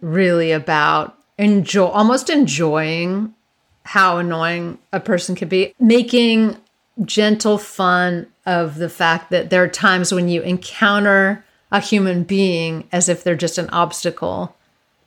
really 0.00 0.50
about 0.50 1.16
enjoy 1.38 1.86
almost 1.86 2.28
enjoying 2.28 3.32
how 3.84 4.18
annoying 4.18 4.78
a 4.92 5.00
person 5.00 5.34
could 5.36 5.48
be, 5.48 5.74
making 5.78 6.56
gentle 7.04 7.58
fun 7.58 8.26
of 8.44 8.76
the 8.76 8.88
fact 8.88 9.30
that 9.30 9.50
there 9.50 9.62
are 9.62 9.68
times 9.68 10.12
when 10.12 10.28
you 10.28 10.42
encounter 10.42 11.44
a 11.72 11.80
human 11.80 12.22
being 12.22 12.86
as 12.92 13.08
if 13.08 13.24
they're 13.24 13.34
just 13.34 13.58
an 13.58 13.70
obstacle 13.70 14.54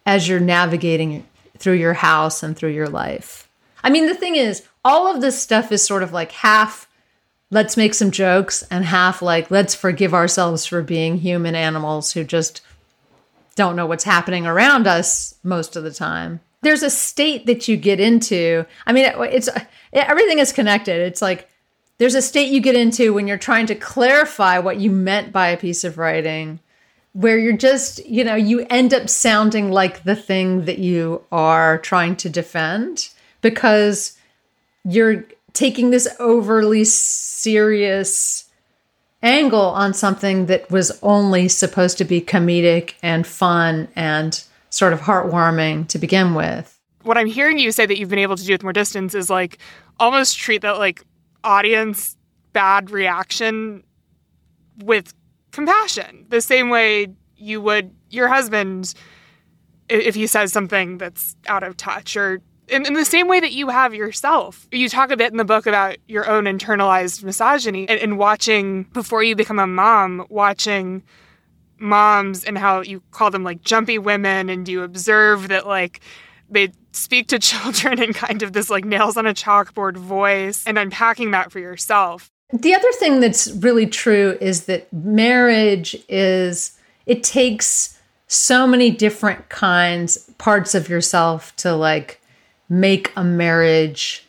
as 0.06 0.28
you're 0.28 0.40
navigating 0.40 1.26
through 1.58 1.76
your 1.76 1.94
house 1.94 2.44
and 2.44 2.58
through 2.58 2.72
your 2.72 2.90
life. 2.90 3.48
I 3.84 3.90
mean, 3.90 4.08
the 4.08 4.16
thing 4.16 4.36
is, 4.36 4.64
all 4.84 5.08
of 5.08 5.22
this 5.22 5.42
stuff 5.42 5.72
is 5.72 5.86
sort 5.86 6.04
of 6.04 6.12
like 6.12 6.32
half 6.32 6.90
let's 7.52 7.78
make 7.78 7.94
some 7.94 8.12
jokes 8.12 8.64
and 8.72 8.84
half 8.84 9.22
like 9.22 9.52
let's 9.52 9.76
forgive 9.76 10.14
ourselves 10.14 10.66
for 10.66 10.82
being 10.82 11.18
human 11.20 11.56
animals 11.56 12.12
who 12.12 12.24
just 12.24 12.62
don't 13.56 13.76
know 13.76 13.86
what's 13.86 14.04
happening 14.04 14.46
around 14.46 14.88
us 14.88 15.36
most 15.44 15.76
of 15.76 15.84
the 15.84 15.94
time. 15.94 16.40
There's 16.62 16.84
a 16.84 16.90
state 16.90 17.46
that 17.46 17.68
you 17.68 17.78
get 17.78 18.00
into. 18.00 18.66
I 18.88 18.92
mean, 18.92 19.12
it's 19.32 19.48
everything 19.94 20.40
is 20.40 20.52
connected. 20.52 21.00
It's 21.02 21.22
like 21.22 21.48
there's 21.98 22.16
a 22.16 22.22
state 22.22 22.52
you 22.52 22.60
get 22.60 22.76
into 22.76 23.14
when 23.14 23.28
you're 23.28 23.38
trying 23.38 23.66
to 23.68 23.76
clarify 23.76 24.60
what 24.60 24.80
you 24.80 24.92
meant 24.92 25.32
by 25.32 25.48
a 25.48 25.58
piece 25.58 25.84
of 25.84 25.98
writing 25.98 26.60
where 27.14 27.38
you're 27.38 27.56
just, 27.56 28.06
you 28.06 28.26
know, 28.26 28.36
you 28.36 28.68
end 28.70 28.94
up 28.94 29.08
sounding 29.08 29.72
like 29.72 30.04
the 30.04 30.18
thing 30.18 30.66
that 30.66 30.80
you 30.80 31.24
are 31.32 31.78
trying 31.78 32.14
to 32.18 32.30
defend 32.30 33.08
because 33.40 34.18
you're 34.84 35.24
taking 35.54 35.92
this 35.92 36.10
overly 36.20 36.84
serious 36.84 38.50
angle 39.24 39.62
on 39.62 39.94
something 39.94 40.48
that 40.48 40.70
was 40.70 41.00
only 41.02 41.48
supposed 41.48 41.98
to 41.98 42.04
be 42.04 42.20
comedic 42.20 42.96
and 43.02 43.26
fun 43.26 43.88
and 43.96 44.44
sort 44.70 44.92
of 44.92 45.00
heartwarming 45.00 45.88
to 45.88 45.98
begin 45.98 46.36
with. 46.36 46.78
What 47.04 47.18
I'm 47.18 47.28
hearing 47.28 47.58
you 47.58 47.72
say 47.72 47.86
that 47.86 47.98
you've 47.98 48.10
been 48.10 48.20
able 48.20 48.36
to 48.36 48.44
do 48.44 48.54
with 48.54 48.64
more 48.64 48.74
distance 48.74 49.16
is 49.16 49.30
like 49.30 49.58
almost 50.02 50.38
treat 50.38 50.64
that 50.64 50.80
like 50.80 51.02
audience 51.46 52.18
bad 52.54 52.90
reaction 52.90 53.84
with 54.84 55.14
compassion, 55.52 56.26
the 56.30 56.42
same 56.42 56.70
way 56.70 57.08
you 57.38 57.62
would 57.62 57.94
your 58.10 58.28
husband 58.28 58.94
if 59.90 60.16
he 60.16 60.26
says 60.26 60.52
something 60.52 60.98
that's 60.98 61.36
out 61.48 61.64
of 61.64 61.78
touch 61.78 62.18
or 62.18 62.42
in, 62.68 62.86
in, 62.88 62.94
the 62.96 63.06
same 63.06 63.28
way 63.28 63.40
that 63.40 63.52
you 63.52 63.70
have 63.70 63.94
yourself. 63.94 64.68
You 64.72 64.90
talk 64.90 65.12
a 65.12 65.18
bit 65.18 65.32
in 65.32 65.38
the 65.38 65.46
book 65.46 65.68
about 65.68 65.98
your 66.08 66.28
own 66.28 66.46
internalized 66.46 67.24
misogyny 67.24 67.88
and, 67.88 68.00
and 68.00 68.18
watching 68.18 68.84
before 68.94 69.22
you 69.22 69.36
become 69.36 69.60
a 69.60 69.68
mom, 69.68 70.26
watching 70.30 71.04
moms 71.78 72.44
and 72.44 72.58
how 72.58 72.82
you 72.82 73.04
call 73.12 73.30
them 73.30 73.44
like 73.44 73.62
jumpy 73.62 74.00
women 74.00 74.50
and 74.50 74.68
you 74.68 74.82
observe 74.82 75.50
that 75.50 75.68
like 75.68 76.00
they 76.50 76.72
speak 76.96 77.28
to 77.28 77.40
children 77.52 78.02
in 78.02 78.14
kind 78.14 78.42
of 78.42 78.54
this 78.54 78.70
like 78.70 78.86
nails 78.86 79.18
on 79.18 79.26
a 79.26 79.34
chalkboard 79.34 79.98
voice 79.98 80.64
and 80.66 80.78
unpacking 80.78 81.32
that 81.32 81.52
for 81.52 81.60
yourself. 81.60 82.32
The 82.54 82.76
other 82.76 82.92
thing 82.94 83.20
that's 83.20 83.52
really 83.52 83.88
true 83.88 84.38
is 84.40 84.66
that 84.66 84.92
marriage 84.94 85.96
is, 86.08 86.78
it 87.06 87.24
takes 87.24 88.00
so 88.28 88.68
many 88.68 88.92
different 88.92 89.50
kinds, 89.50 90.18
parts 90.38 90.76
of 90.76 90.90
yourself 90.90 91.56
to 91.58 91.76
like 91.76 92.22
make 92.70 93.12
a 93.16 93.24
marriage 93.24 94.26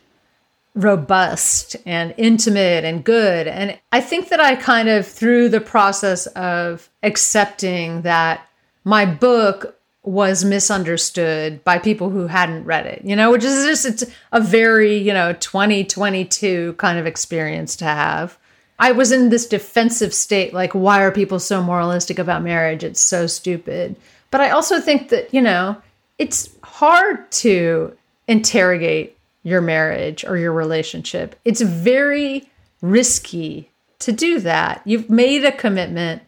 robust 0.75 1.75
and 1.85 2.13
intimate 2.17 2.83
and 2.83 3.03
good. 3.03 3.47
And 3.47 3.79
I 3.91 3.99
think 3.99 4.29
that 4.29 4.39
I 4.39 4.55
kind 4.55 4.89
of, 4.89 5.07
through 5.07 5.49
the 5.49 5.61
process 5.61 6.27
of 6.27 6.89
accepting 7.01 8.03
that 8.03 8.47
my 8.83 9.05
book 9.05 9.76
was 10.07 10.45
misunderstood 10.45 11.63
by 11.63 11.77
people 11.77 12.09
who 12.09 12.27
hadn't 12.27 12.63
read 12.63 12.85
it, 12.85 13.01
you 13.03 13.15
know, 13.15 13.31
which 13.31 13.43
is 13.43 13.65
just 13.65 13.85
it's 13.85 14.11
a 14.31 14.39
very, 14.39 14.97
you 14.97 15.13
know, 15.13 15.33
2022 15.33 16.73
kind 16.73 16.97
of 16.97 17.05
experience 17.05 17.75
to 17.75 17.85
have. 17.85 18.37
I 18.79 18.91
was 18.91 19.11
in 19.11 19.29
this 19.29 19.47
defensive 19.47 20.13
state 20.13 20.53
like 20.53 20.73
why 20.73 21.03
are 21.03 21.11
people 21.11 21.39
so 21.39 21.61
moralistic 21.61 22.19
about 22.19 22.43
marriage? 22.43 22.83
It's 22.83 23.01
so 23.01 23.27
stupid. 23.27 23.95
But 24.31 24.41
I 24.41 24.51
also 24.51 24.79
think 24.79 25.09
that, 25.09 25.33
you 25.33 25.41
know, 25.41 25.81
it's 26.17 26.49
hard 26.63 27.29
to 27.31 27.95
interrogate 28.27 29.17
your 29.43 29.61
marriage 29.61 30.23
or 30.25 30.37
your 30.37 30.53
relationship. 30.53 31.39
It's 31.43 31.61
very 31.61 32.49
risky 32.81 33.71
to 33.99 34.11
do 34.11 34.39
that. 34.41 34.81
You've 34.85 35.09
made 35.09 35.43
a 35.43 35.51
commitment 35.51 36.21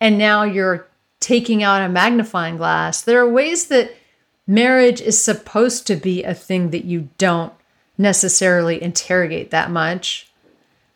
and 0.00 0.18
now 0.18 0.42
you're 0.42 0.86
taking 1.24 1.62
out 1.62 1.80
a 1.80 1.88
magnifying 1.88 2.58
glass. 2.58 3.00
There 3.00 3.18
are 3.18 3.28
ways 3.28 3.68
that 3.68 3.94
marriage 4.46 5.00
is 5.00 5.20
supposed 5.20 5.86
to 5.86 5.96
be 5.96 6.22
a 6.22 6.34
thing 6.34 6.68
that 6.70 6.84
you 6.84 7.08
don't 7.16 7.52
necessarily 7.96 8.82
interrogate 8.82 9.50
that 9.50 9.70
much 9.70 10.30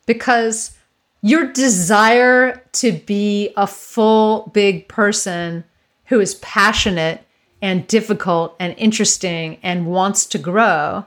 because 0.05 0.77
your 1.21 1.51
desire 1.51 2.63
to 2.73 2.91
be 2.91 3.51
a 3.57 3.65
full 3.65 4.51
big 4.53 4.87
person 4.87 5.63
who 6.05 6.19
is 6.19 6.35
passionate 6.35 7.25
and 7.59 7.87
difficult 7.87 8.55
and 8.59 8.75
interesting 8.77 9.57
and 9.63 9.87
wants 9.87 10.27
to 10.27 10.37
grow 10.37 11.05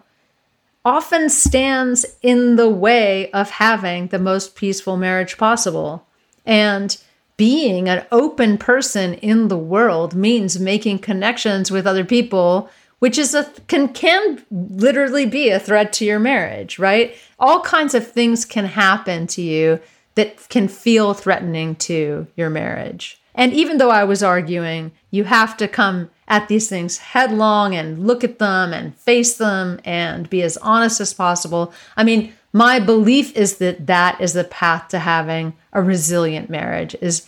often 0.85 1.30
stands 1.30 2.04
in 2.22 2.56
the 2.56 2.68
way 2.68 3.30
of 3.30 3.50
having 3.50 4.08
the 4.08 4.18
most 4.18 4.56
peaceful 4.56 4.96
marriage 4.96 5.38
possible. 5.38 6.04
And 6.44 6.96
being 7.42 7.88
an 7.88 8.07
open 8.12 8.57
person 8.57 9.14
in 9.14 9.48
the 9.48 9.59
world 9.59 10.14
means 10.14 10.61
making 10.61 10.96
connections 10.96 11.72
with 11.72 11.88
other 11.88 12.05
people 12.05 12.70
which 13.00 13.18
is 13.18 13.35
a 13.35 13.42
can 13.66 13.88
can 13.88 14.40
literally 14.52 15.26
be 15.26 15.48
a 15.48 15.59
threat 15.59 15.92
to 15.92 16.05
your 16.05 16.20
marriage 16.20 16.78
right 16.78 17.16
all 17.40 17.61
kinds 17.62 17.96
of 17.96 18.07
things 18.07 18.44
can 18.44 18.64
happen 18.64 19.26
to 19.26 19.42
you 19.42 19.81
that 20.14 20.48
can 20.50 20.68
feel 20.68 21.14
threatening 21.14 21.74
to 21.74 22.28
your 22.37 22.48
marriage 22.48 23.20
And 23.35 23.52
even 23.52 23.78
though 23.78 23.90
I 23.90 24.05
was 24.05 24.22
arguing, 24.22 24.92
you 25.11 25.24
have 25.24 25.57
to 25.57 25.66
come 25.66 26.11
at 26.28 26.48
these 26.48 26.68
things 26.68 26.98
headlong 26.98 27.74
and 27.74 28.07
look 28.07 28.22
at 28.24 28.38
them 28.38 28.72
and 28.72 28.94
face 28.94 29.37
them 29.37 29.81
and 29.85 30.28
be 30.28 30.42
as 30.42 30.59
honest 30.59 31.00
as 31.00 31.14
possible. 31.14 31.72
I 31.96 32.05
mean, 32.05 32.33
my 32.52 32.78
belief 32.78 33.35
is 33.35 33.57
that 33.57 33.87
that 33.87 34.20
is 34.20 34.35
the 34.35 34.44
path 34.44 34.88
to 34.88 34.98
having 34.98 35.55
a 35.72 35.83
resilient 35.83 36.50
marriage 36.50 36.94
is 37.00 37.26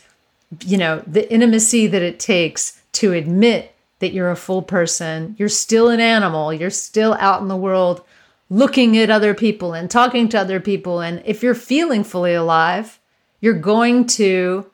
you 0.65 0.77
know, 0.77 1.03
the 1.07 1.31
intimacy 1.33 1.87
that 1.87 2.03
it 2.03 2.21
takes 2.21 2.81
to 2.93 3.13
admit 3.13 3.75
that 3.99 4.13
you're 4.13 4.31
a 4.31 4.37
full 4.37 4.63
person, 4.63 5.35
you're 5.39 5.49
still 5.49 5.89
an 5.89 6.01
animal, 6.01 6.53
you're 6.53 6.71
still 6.71 7.15
out 7.15 7.41
in 7.41 7.49
the 7.49 7.57
world 7.57 8.05
looking 8.51 8.97
at 8.99 9.11
other 9.11 9.35
people 9.35 9.73
and 9.73 9.91
talking 9.91 10.29
to 10.29 10.39
other 10.39 10.61
people 10.61 11.01
and 11.01 11.23
if 11.25 11.43
you're 11.43 11.55
feeling 11.55 12.05
fully 12.05 12.35
alive, 12.35 13.01
you're 13.41 13.55
going 13.55 14.07
to 14.07 14.67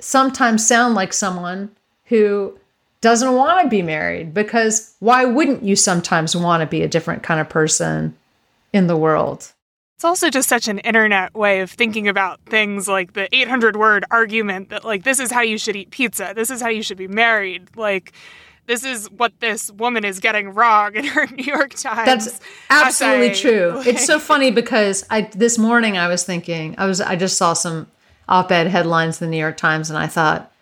sometimes 0.00 0.66
sound 0.66 0.94
like 0.94 1.12
someone 1.12 1.70
who 2.06 2.58
doesn't 3.00 3.34
want 3.34 3.62
to 3.62 3.68
be 3.68 3.82
married 3.82 4.32
because 4.32 4.94
why 5.00 5.24
wouldn't 5.24 5.62
you 5.62 5.76
sometimes 5.76 6.34
want 6.34 6.60
to 6.60 6.66
be 6.66 6.82
a 6.82 6.88
different 6.88 7.22
kind 7.22 7.40
of 7.40 7.48
person 7.48 8.16
in 8.72 8.86
the 8.86 8.96
world? 8.96 9.52
It's 10.02 10.04
also 10.04 10.30
just 10.30 10.48
such 10.48 10.66
an 10.66 10.80
internet 10.80 11.32
way 11.32 11.60
of 11.60 11.70
thinking 11.70 12.08
about 12.08 12.40
things 12.46 12.88
like 12.88 13.12
the 13.12 13.32
800 13.32 13.76
word 13.76 14.04
argument 14.10 14.70
that, 14.70 14.84
like, 14.84 15.04
this 15.04 15.20
is 15.20 15.30
how 15.30 15.42
you 15.42 15.56
should 15.56 15.76
eat 15.76 15.92
pizza. 15.92 16.32
This 16.34 16.50
is 16.50 16.60
how 16.60 16.70
you 16.70 16.82
should 16.82 16.96
be 16.96 17.06
married. 17.06 17.76
Like, 17.76 18.12
this 18.66 18.82
is 18.82 19.08
what 19.12 19.32
this 19.38 19.70
woman 19.70 20.04
is 20.04 20.18
getting 20.18 20.54
wrong 20.54 20.96
in 20.96 21.04
her 21.04 21.26
New 21.36 21.44
York 21.44 21.74
Times. 21.74 22.06
That's 22.06 22.40
absolutely 22.68 23.28
essay. 23.28 23.42
true. 23.42 23.72
Like, 23.76 23.86
it's 23.94 24.04
so 24.04 24.18
funny 24.18 24.50
because 24.50 25.06
I 25.08 25.20
this 25.20 25.56
morning 25.56 25.96
I 25.96 26.08
was 26.08 26.24
thinking 26.24 26.74
I 26.78 26.86
was 26.86 27.00
I 27.00 27.14
just 27.14 27.36
saw 27.36 27.52
some 27.52 27.86
op-ed 28.28 28.66
headlines 28.66 29.22
in 29.22 29.28
the 29.28 29.30
New 29.30 29.40
York 29.40 29.56
Times 29.56 29.88
and 29.88 29.96
I 29.96 30.08
thought 30.08 30.52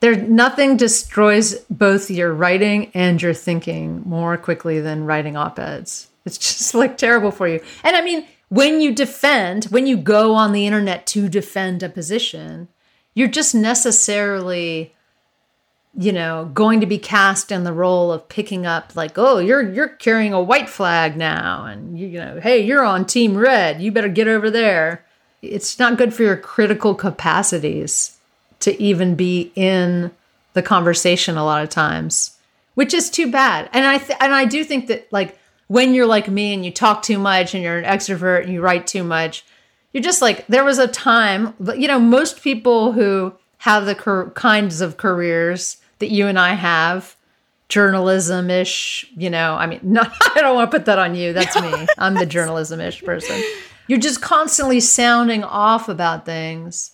there 0.00 0.16
nothing 0.16 0.76
destroys 0.76 1.54
both 1.70 2.10
your 2.10 2.30
writing 2.34 2.90
and 2.92 3.22
your 3.22 3.32
thinking 3.32 4.02
more 4.04 4.36
quickly 4.36 4.80
than 4.80 5.06
writing 5.06 5.34
op-eds. 5.34 6.08
It's 6.26 6.36
just 6.46 6.74
like 6.74 6.98
terrible 6.98 7.30
for 7.30 7.48
you. 7.48 7.60
And 7.82 7.96
I 7.96 8.02
mean, 8.02 8.26
when 8.48 8.80
you 8.80 8.94
defend, 8.94 9.64
when 9.66 9.86
you 9.86 9.96
go 9.96 10.34
on 10.34 10.52
the 10.52 10.66
internet 10.66 11.06
to 11.08 11.28
defend 11.28 11.82
a 11.82 11.88
position, 11.88 12.68
you're 13.14 13.28
just 13.28 13.54
necessarily 13.54 14.94
you 15.98 16.12
know 16.12 16.50
going 16.52 16.80
to 16.80 16.86
be 16.86 16.98
cast 16.98 17.50
in 17.50 17.64
the 17.64 17.72
role 17.72 18.12
of 18.12 18.28
picking 18.28 18.66
up 18.66 18.94
like 18.94 19.16
oh 19.16 19.38
you're 19.38 19.72
you're 19.72 19.88
carrying 19.88 20.34
a 20.34 20.42
white 20.42 20.68
flag 20.68 21.16
now 21.16 21.64
and 21.64 21.98
you, 21.98 22.06
you 22.06 22.18
know 22.18 22.38
hey 22.38 22.60
you're 22.60 22.84
on 22.84 23.06
team 23.06 23.34
red 23.34 23.80
you 23.80 23.90
better 23.90 24.08
get 24.08 24.28
over 24.28 24.50
there. 24.50 25.04
It's 25.42 25.78
not 25.78 25.98
good 25.98 26.12
for 26.12 26.22
your 26.22 26.36
critical 26.36 26.94
capacities 26.94 28.18
to 28.60 28.80
even 28.82 29.14
be 29.14 29.52
in 29.54 30.10
the 30.54 30.62
conversation 30.62 31.36
a 31.36 31.44
lot 31.44 31.62
of 31.62 31.70
times 31.70 32.36
which 32.74 32.92
is 32.92 33.08
too 33.08 33.30
bad. 33.30 33.70
And 33.72 33.86
i 33.86 33.98
th- 33.98 34.18
and 34.20 34.34
i 34.34 34.44
do 34.44 34.62
think 34.64 34.88
that 34.88 35.10
like 35.10 35.38
when 35.68 35.94
you're 35.94 36.06
like 36.06 36.28
me 36.28 36.54
and 36.54 36.64
you 36.64 36.70
talk 36.70 37.02
too 37.02 37.18
much 37.18 37.54
and 37.54 37.62
you're 37.62 37.78
an 37.78 37.84
extrovert 37.84 38.44
and 38.44 38.52
you 38.52 38.60
write 38.60 38.86
too 38.86 39.02
much, 39.02 39.44
you're 39.92 40.02
just 40.02 40.22
like, 40.22 40.46
there 40.46 40.64
was 40.64 40.78
a 40.78 40.86
time, 40.86 41.54
but 41.58 41.78
you 41.78 41.88
know, 41.88 41.98
most 41.98 42.42
people 42.42 42.92
who 42.92 43.32
have 43.58 43.86
the 43.86 44.30
kinds 44.34 44.80
of 44.80 44.96
careers 44.96 45.78
that 45.98 46.10
you 46.10 46.26
and 46.26 46.38
I 46.38 46.54
have, 46.54 47.16
journalism 47.68 48.48
ish, 48.50 49.10
you 49.16 49.30
know, 49.30 49.54
I 49.54 49.66
mean, 49.66 49.80
not, 49.82 50.12
I 50.36 50.40
don't 50.40 50.54
want 50.54 50.70
to 50.70 50.76
put 50.76 50.86
that 50.86 50.98
on 50.98 51.14
you. 51.14 51.32
That's 51.32 51.60
me. 51.60 51.86
I'm 51.98 52.14
the 52.14 52.26
journalism 52.26 52.80
ish 52.80 53.02
person. 53.02 53.42
You're 53.88 53.98
just 53.98 54.20
constantly 54.20 54.80
sounding 54.80 55.44
off 55.44 55.88
about 55.88 56.26
things 56.26 56.92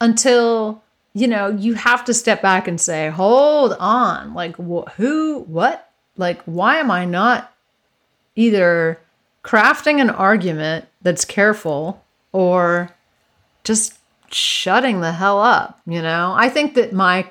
until, 0.00 0.82
you 1.12 1.28
know, 1.28 1.48
you 1.48 1.74
have 1.74 2.04
to 2.04 2.14
step 2.14 2.42
back 2.42 2.68
and 2.68 2.80
say, 2.80 3.10
hold 3.10 3.74
on. 3.78 4.34
Like, 4.34 4.56
wh- 4.56 4.90
who, 4.96 5.40
what? 5.40 5.88
Like, 6.16 6.42
why 6.44 6.76
am 6.76 6.90
I 6.90 7.04
not 7.04 7.51
either 8.36 8.98
crafting 9.44 10.00
an 10.00 10.10
argument 10.10 10.86
that's 11.02 11.24
careful 11.24 12.02
or 12.32 12.90
just 13.64 13.98
shutting 14.30 15.00
the 15.00 15.12
hell 15.12 15.40
up, 15.40 15.80
you 15.86 16.00
know? 16.00 16.34
I 16.36 16.48
think 16.48 16.74
that 16.74 16.92
my, 16.92 17.28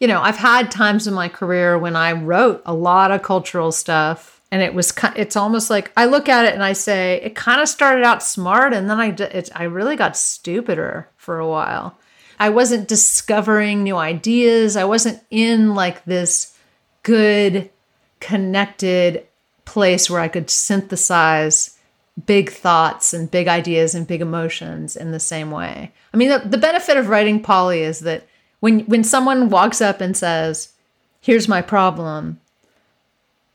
you 0.00 0.08
know, 0.08 0.20
I've 0.20 0.36
had 0.36 0.70
times 0.70 1.06
in 1.06 1.14
my 1.14 1.28
career 1.28 1.78
when 1.78 1.96
I 1.96 2.12
wrote 2.12 2.62
a 2.66 2.74
lot 2.74 3.10
of 3.10 3.22
cultural 3.22 3.72
stuff 3.72 4.40
and 4.50 4.62
it 4.62 4.74
was, 4.74 4.92
it's 5.16 5.36
almost 5.36 5.70
like 5.70 5.92
I 5.96 6.06
look 6.06 6.28
at 6.28 6.46
it 6.46 6.54
and 6.54 6.64
I 6.64 6.72
say, 6.72 7.20
it 7.22 7.36
kind 7.36 7.60
of 7.60 7.68
started 7.68 8.04
out 8.04 8.22
smart 8.22 8.72
and 8.72 8.90
then 8.90 8.98
I, 8.98 9.08
it, 9.08 9.50
I 9.54 9.64
really 9.64 9.96
got 9.96 10.16
stupider 10.16 11.08
for 11.16 11.38
a 11.38 11.48
while. 11.48 11.96
I 12.38 12.48
wasn't 12.48 12.88
discovering 12.88 13.82
new 13.82 13.96
ideas. 13.96 14.76
I 14.76 14.84
wasn't 14.84 15.22
in 15.30 15.74
like 15.74 16.04
this 16.04 16.56
good, 17.02 17.70
connected 18.18 19.26
place 19.70 20.10
where 20.10 20.20
I 20.20 20.26
could 20.26 20.50
synthesize 20.50 21.78
big 22.26 22.50
thoughts 22.50 23.14
and 23.14 23.30
big 23.30 23.46
ideas 23.46 23.94
and 23.94 24.06
big 24.06 24.20
emotions 24.20 24.96
in 24.96 25.12
the 25.12 25.20
same 25.20 25.52
way. 25.52 25.92
I 26.12 26.16
mean, 26.16 26.28
the, 26.28 26.40
the 26.40 26.58
benefit 26.58 26.96
of 26.96 27.08
writing 27.08 27.40
Polly 27.40 27.82
is 27.82 28.00
that 28.00 28.26
when 28.58 28.80
when 28.80 29.04
someone 29.04 29.48
walks 29.48 29.80
up 29.80 30.00
and 30.00 30.16
says, 30.16 30.72
"Here's 31.20 31.48
my 31.48 31.62
problem," 31.62 32.40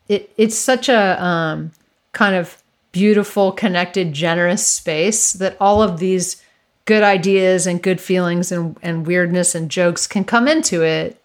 it 0.08 0.32
it's 0.38 0.56
such 0.56 0.88
a 0.88 1.22
um, 1.24 1.74
kind 2.14 2.36
of 2.36 2.64
beautiful, 2.94 3.52
connected, 3.52 4.14
generous 4.14 4.66
space 4.66 5.34
that 5.34 5.58
all 5.60 5.84
of 5.84 6.00
these 6.00 6.42
good 6.86 7.04
ideas 7.04 7.68
and 7.68 7.84
good 7.84 8.00
feelings 8.00 8.54
and, 8.54 8.78
and 8.82 9.06
weirdness 9.06 9.54
and 9.54 9.70
jokes 9.70 10.08
can 10.08 10.24
come 10.24 10.48
into 10.48 10.82
it 10.82 11.22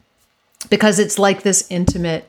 because 0.68 0.98
it's 0.98 1.18
like 1.18 1.42
this 1.42 1.64
intimate 1.70 2.28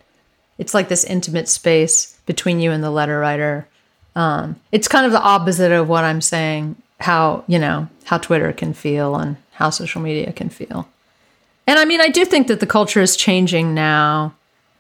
it's 0.62 0.76
like 0.76 0.90
this 0.90 1.04
intimate 1.04 1.50
space 1.50 2.16
between 2.28 2.60
you 2.60 2.72
and 2.72 2.84
the 2.84 2.92
letter 2.92 3.18
writer. 3.18 3.68
Um, 4.16 4.58
it's 4.72 4.88
kind 4.88 5.08
of 5.08 5.12
the 5.12 5.20
opposite 5.20 5.72
of 5.72 5.90
what 5.90 6.04
I'm 6.04 6.22
saying. 6.22 6.76
How 7.00 7.44
you 7.48 7.58
know 7.58 7.90
how 8.04 8.20
Twitter 8.20 8.54
can 8.54 8.74
feel 8.74 9.16
and 9.16 9.38
how 9.54 9.72
social 9.72 10.02
media 10.02 10.32
can 10.32 10.50
feel. 10.50 10.88
And 11.66 11.80
I 11.80 11.86
mean, 11.86 12.00
I 12.00 12.10
do 12.10 12.26
think 12.26 12.46
that 12.48 12.60
the 12.60 12.68
culture 12.68 13.02
is 13.02 13.16
changing 13.16 13.74
now. 13.74 14.36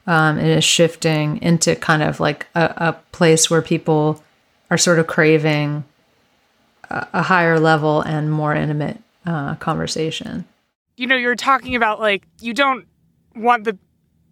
Um, 0.06 0.38
it 0.38 0.56
is 0.56 0.64
shifting 0.64 1.42
into 1.42 1.76
kind 1.76 2.04
of 2.04 2.20
like 2.20 2.46
a, 2.54 2.74
a 2.78 2.94
place 3.12 3.50
where 3.50 3.64
people 3.64 4.24
are 4.70 4.78
sort 4.78 5.00
of 5.00 5.08
craving 5.08 5.84
a, 6.92 7.08
a 7.14 7.22
higher 7.24 7.60
level 7.60 8.02
and 8.02 8.32
more 8.32 8.54
intimate 8.54 9.00
uh, 9.26 9.56
conversation. 9.56 10.46
You 10.96 11.08
know, 11.08 11.16
you're 11.16 11.36
talking 11.36 11.76
about 11.76 12.00
like 12.00 12.28
you 12.40 12.54
don't 12.54 12.86
want 13.36 13.64
the 13.64 13.80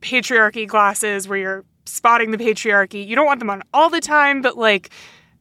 patriarchy 0.01 0.67
glasses 0.67 1.27
where 1.27 1.38
you're 1.38 1.65
spotting 1.85 2.31
the 2.31 2.38
patriarchy. 2.38 3.05
You 3.05 3.15
don't 3.15 3.25
want 3.25 3.39
them 3.39 3.49
on 3.49 3.63
all 3.73 3.89
the 3.89 4.01
time, 4.01 4.41
but 4.41 4.57
like 4.57 4.89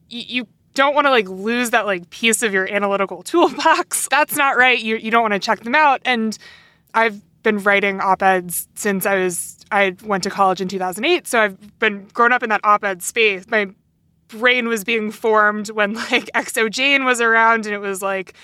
you, 0.08 0.22
you 0.26 0.46
don't 0.74 0.94
want 0.94 1.06
to 1.06 1.10
like 1.10 1.28
lose 1.28 1.70
that 1.70 1.86
like 1.86 2.08
piece 2.10 2.42
of 2.42 2.52
your 2.52 2.70
analytical 2.72 3.22
toolbox. 3.22 4.08
That's 4.10 4.36
not 4.36 4.56
right. 4.56 4.78
You 4.78 4.96
you 4.96 5.10
don't 5.10 5.22
want 5.22 5.34
to 5.34 5.40
check 5.40 5.60
them 5.60 5.74
out. 5.74 6.00
And 6.04 6.36
I've 6.94 7.22
been 7.42 7.58
writing 7.58 8.00
op-eds 8.00 8.68
since 8.74 9.06
I 9.06 9.16
was 9.16 9.56
I 9.70 9.96
went 10.04 10.22
to 10.24 10.30
college 10.30 10.60
in 10.60 10.68
2008, 10.68 11.26
so 11.26 11.40
I've 11.40 11.78
been 11.78 12.06
grown 12.14 12.32
up 12.32 12.42
in 12.42 12.48
that 12.48 12.60
op-ed 12.64 13.02
space. 13.02 13.44
My 13.48 13.68
brain 14.28 14.68
was 14.68 14.84
being 14.84 15.10
formed 15.10 15.70
when 15.70 15.94
like 15.94 16.30
XO 16.34 16.70
Jane 16.70 17.04
was 17.04 17.20
around 17.20 17.66
and 17.66 17.74
it 17.74 17.80
was 17.80 18.02
like 18.02 18.34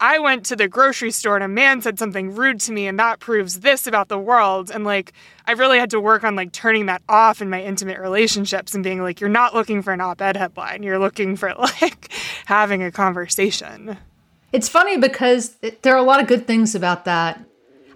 I 0.00 0.18
went 0.18 0.46
to 0.46 0.56
the 0.56 0.68
grocery 0.68 1.10
store 1.10 1.36
and 1.36 1.44
a 1.44 1.48
man 1.48 1.82
said 1.82 1.98
something 1.98 2.34
rude 2.34 2.60
to 2.60 2.72
me 2.72 2.86
and 2.86 2.98
that 2.98 3.20
proves 3.20 3.60
this 3.60 3.86
about 3.86 4.08
the 4.08 4.18
world 4.18 4.70
and 4.70 4.84
like 4.84 5.12
I 5.46 5.52
really 5.52 5.78
had 5.78 5.90
to 5.90 6.00
work 6.00 6.24
on 6.24 6.36
like 6.36 6.52
turning 6.52 6.86
that 6.86 7.02
off 7.08 7.40
in 7.40 7.50
my 7.50 7.62
intimate 7.62 7.98
relationships 7.98 8.74
and 8.74 8.82
being 8.82 9.02
like 9.02 9.20
you're 9.20 9.30
not 9.30 9.54
looking 9.54 9.82
for 9.82 9.92
an 9.92 10.00
op-ed 10.00 10.36
headline 10.36 10.82
you're 10.82 10.98
looking 10.98 11.36
for 11.36 11.54
like 11.58 12.10
having 12.46 12.82
a 12.82 12.90
conversation. 12.90 13.96
It's 14.52 14.68
funny 14.68 14.96
because 14.96 15.56
there 15.82 15.94
are 15.94 15.98
a 15.98 16.02
lot 16.02 16.20
of 16.20 16.28
good 16.28 16.46
things 16.46 16.74
about 16.74 17.04
that. 17.04 17.44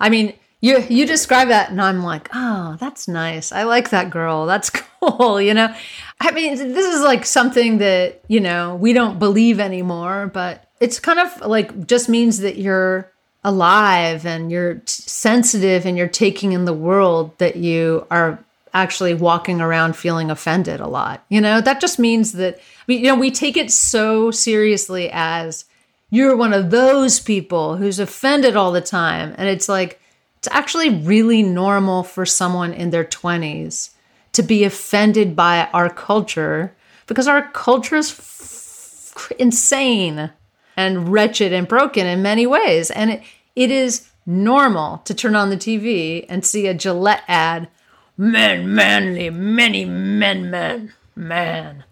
I 0.00 0.08
mean, 0.08 0.34
you 0.60 0.84
you 0.90 1.06
describe 1.06 1.48
that 1.48 1.70
and 1.70 1.80
I'm 1.80 2.02
like, 2.02 2.28
"Oh, 2.34 2.76
that's 2.78 3.08
nice. 3.08 3.50
I 3.50 3.62
like 3.62 3.90
that 3.90 4.10
girl. 4.10 4.44
That's 4.46 4.70
cool." 5.00 5.40
You 5.40 5.54
know. 5.54 5.74
I 6.20 6.32
mean, 6.32 6.56
this 6.56 6.94
is 6.94 7.00
like 7.02 7.24
something 7.24 7.78
that, 7.78 8.20
you 8.28 8.40
know, 8.40 8.74
we 8.74 8.92
don't 8.92 9.18
believe 9.18 9.58
anymore, 9.58 10.30
but 10.32 10.69
it's 10.80 10.98
kind 10.98 11.18
of 11.18 11.40
like 11.42 11.86
just 11.86 12.08
means 12.08 12.38
that 12.38 12.56
you're 12.56 13.12
alive 13.44 14.26
and 14.26 14.50
you're 14.50 14.74
t- 14.74 14.84
sensitive 14.86 15.86
and 15.86 15.96
you're 15.96 16.08
taking 16.08 16.52
in 16.52 16.64
the 16.64 16.72
world 16.72 17.36
that 17.38 17.56
you 17.56 18.06
are 18.10 18.42
actually 18.72 19.14
walking 19.14 19.60
around 19.60 19.96
feeling 19.96 20.30
offended 20.30 20.80
a 20.80 20.86
lot. 20.86 21.24
You 21.28 21.40
know, 21.40 21.60
that 21.60 21.80
just 21.80 21.98
means 21.98 22.32
that 22.32 22.56
I 22.56 22.82
mean, 22.86 23.00
you 23.00 23.06
know, 23.06 23.18
we 23.18 23.30
take 23.30 23.56
it 23.56 23.70
so 23.70 24.30
seriously 24.30 25.10
as 25.12 25.64
you're 26.10 26.36
one 26.36 26.52
of 26.52 26.70
those 26.70 27.20
people 27.20 27.76
who's 27.76 27.98
offended 27.98 28.56
all 28.56 28.72
the 28.72 28.80
time 28.80 29.34
and 29.38 29.48
it's 29.48 29.68
like 29.68 30.00
it's 30.38 30.48
actually 30.50 30.88
really 30.88 31.42
normal 31.42 32.02
for 32.02 32.24
someone 32.24 32.72
in 32.72 32.90
their 32.90 33.04
20s 33.04 33.90
to 34.32 34.42
be 34.42 34.64
offended 34.64 35.36
by 35.36 35.68
our 35.72 35.90
culture 35.90 36.74
because 37.06 37.28
our 37.28 37.50
culture 37.50 37.96
is 37.96 38.10
f- 38.10 39.32
insane 39.38 40.30
and 40.76 41.08
wretched 41.08 41.52
and 41.52 41.68
broken 41.68 42.06
in 42.06 42.22
many 42.22 42.46
ways. 42.46 42.90
And 42.90 43.10
it, 43.10 43.22
it 43.56 43.70
is 43.70 44.08
normal 44.26 44.98
to 44.98 45.14
turn 45.14 45.34
on 45.34 45.50
the 45.50 45.56
TV 45.56 46.24
and 46.28 46.44
see 46.44 46.66
a 46.66 46.74
Gillette 46.74 47.24
ad, 47.28 47.68
men, 48.16 48.74
manly, 48.74 49.30
many 49.30 49.84
men, 49.84 50.50
men, 50.50 50.92
man, 51.16 51.84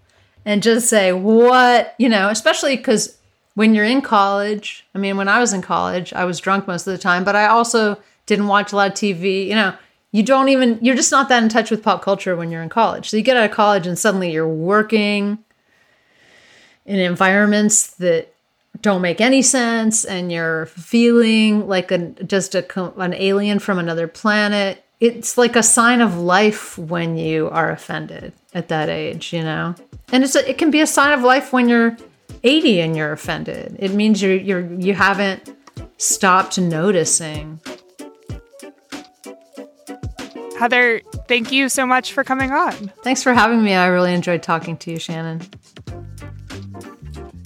and 0.45 0.63
just 0.63 0.89
say, 0.89 1.13
what, 1.13 1.95
you 1.99 2.09
know, 2.09 2.29
especially 2.29 2.77
because 2.77 3.19
when 3.55 3.75
you're 3.75 3.85
in 3.85 4.01
college, 4.01 4.87
I 4.95 4.99
mean, 4.99 5.17
when 5.17 5.29
I 5.29 5.41
was 5.41 5.53
in 5.53 5.63
college, 5.63 6.13
I 6.13 6.25
was 6.25 6.39
drunk 6.41 6.67
most 6.67 6.87
of 6.87 6.93
the 6.93 6.99
time, 6.99 7.25
but 7.25 7.37
I 7.37 7.49
also 7.49 8.01
didn't 8.27 8.47
watch 8.47 8.73
a 8.73 8.77
lot 8.77 8.89
of 8.91 8.95
TV, 8.95 9.47
you 9.47 9.55
know. 9.55 9.75
You 10.11 10.23
don't 10.23 10.49
even, 10.49 10.79
you're 10.81 10.97
just 10.97 11.13
not 11.13 11.29
that 11.29 11.43
in 11.43 11.51
touch 11.51 11.71
with 11.71 11.83
pop 11.83 12.01
culture 12.01 12.35
when 12.35 12.51
you're 12.51 12.63
in 12.63 12.71
college. 12.71 13.11
So 13.11 13.19
you 13.19 13.23
get 13.23 13.37
out 13.37 13.51
of 13.51 13.55
college 13.55 13.87
and 13.87 13.99
suddenly 13.99 14.33
you're 14.33 14.49
working 14.49 15.39
in 16.87 16.99
environments 16.99 17.89
that 17.97 18.33
don't 18.81 19.03
make 19.03 19.21
any 19.21 19.43
sense 19.43 20.05
and 20.05 20.31
you're 20.31 20.67
feeling 20.67 21.67
like 21.67 21.91
a 21.91 21.99
just 22.25 22.55
a 22.55 23.01
an 23.01 23.15
alien 23.15 23.59
from 23.59 23.79
another 23.79 24.07
planet 24.07 24.85
it's 25.01 25.39
like 25.39 25.57
a 25.57 25.63
sign 25.63 26.01
of 26.01 26.17
life 26.17 26.77
when 26.79 27.17
you 27.17 27.49
are 27.51 27.71
offended 27.71 28.33
at 28.55 28.69
that 28.69 28.89
age 28.89 29.33
you 29.33 29.43
know 29.43 29.75
and 30.13 30.25
it's 30.25 30.35
a, 30.35 30.49
it 30.49 30.59
can 30.59 30.71
be 30.71 30.81
a 30.81 30.87
sign 30.87 31.13
of 31.13 31.23
life 31.23 31.53
when 31.53 31.69
you're 31.69 31.97
80 32.45 32.81
and 32.81 32.97
you're 32.97 33.13
offended 33.13 33.77
it 33.79 33.93
means 33.93 34.23
you're 34.23 34.37
you're 34.37 34.67
you 34.75 34.95
haven't 34.95 35.55
stopped 35.97 36.59
noticing 36.59 37.61
Heather, 40.59 41.01
thank 41.29 41.53
you 41.53 41.69
so 41.69 41.87
much 41.87 42.13
for 42.13 42.25
coming 42.25 42.51
on. 42.51 42.73
Thanks 43.05 43.23
for 43.23 43.33
having 43.33 43.63
me. 43.63 43.75
I 43.75 43.87
really 43.87 44.13
enjoyed 44.13 44.43
talking 44.43 44.77
to 44.79 44.91
you, 44.91 44.99
Shannon. 44.99 45.41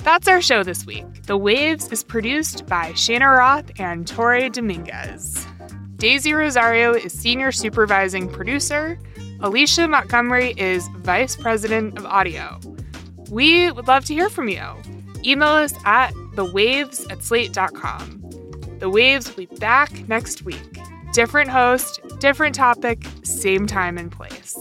That's 0.03 0.27
our 0.27 0.43
show 0.43 0.65
this 0.65 0.85
week. 0.85 1.23
The 1.27 1.37
Waves 1.37 1.87
is 1.93 2.03
produced 2.03 2.67
by 2.67 2.91
Shayna 2.91 3.39
Roth 3.39 3.71
and 3.79 4.05
Torre 4.05 4.49
Dominguez. 4.49 5.47
Daisy 5.95 6.33
Rosario 6.33 6.93
is 6.93 7.13
senior 7.13 7.53
supervising 7.53 8.29
producer. 8.29 8.99
Alicia 9.39 9.87
Montgomery 9.87 10.55
is 10.57 10.89
vice 10.99 11.37
president 11.37 11.97
of 11.97 12.05
audio. 12.05 12.59
We 13.31 13.71
would 13.71 13.87
love 13.87 14.05
to 14.07 14.15
hear 14.15 14.29
from 14.29 14.49
you. 14.49 14.65
Email 15.25 15.51
us 15.51 15.75
at 15.85 16.13
thewaves 16.35 17.09
at 17.09 17.23
slate.com. 17.23 18.79
The 18.81 18.91
Waves 18.91 19.29
will 19.29 19.47
be 19.47 19.57
back 19.61 20.09
next 20.09 20.43
week. 20.43 20.81
Different 21.13 21.49
host, 21.49 22.01
different 22.19 22.57
topic, 22.57 23.07
same 23.23 23.69
time 23.69 23.99
and 23.99 24.11
place. 24.11 24.57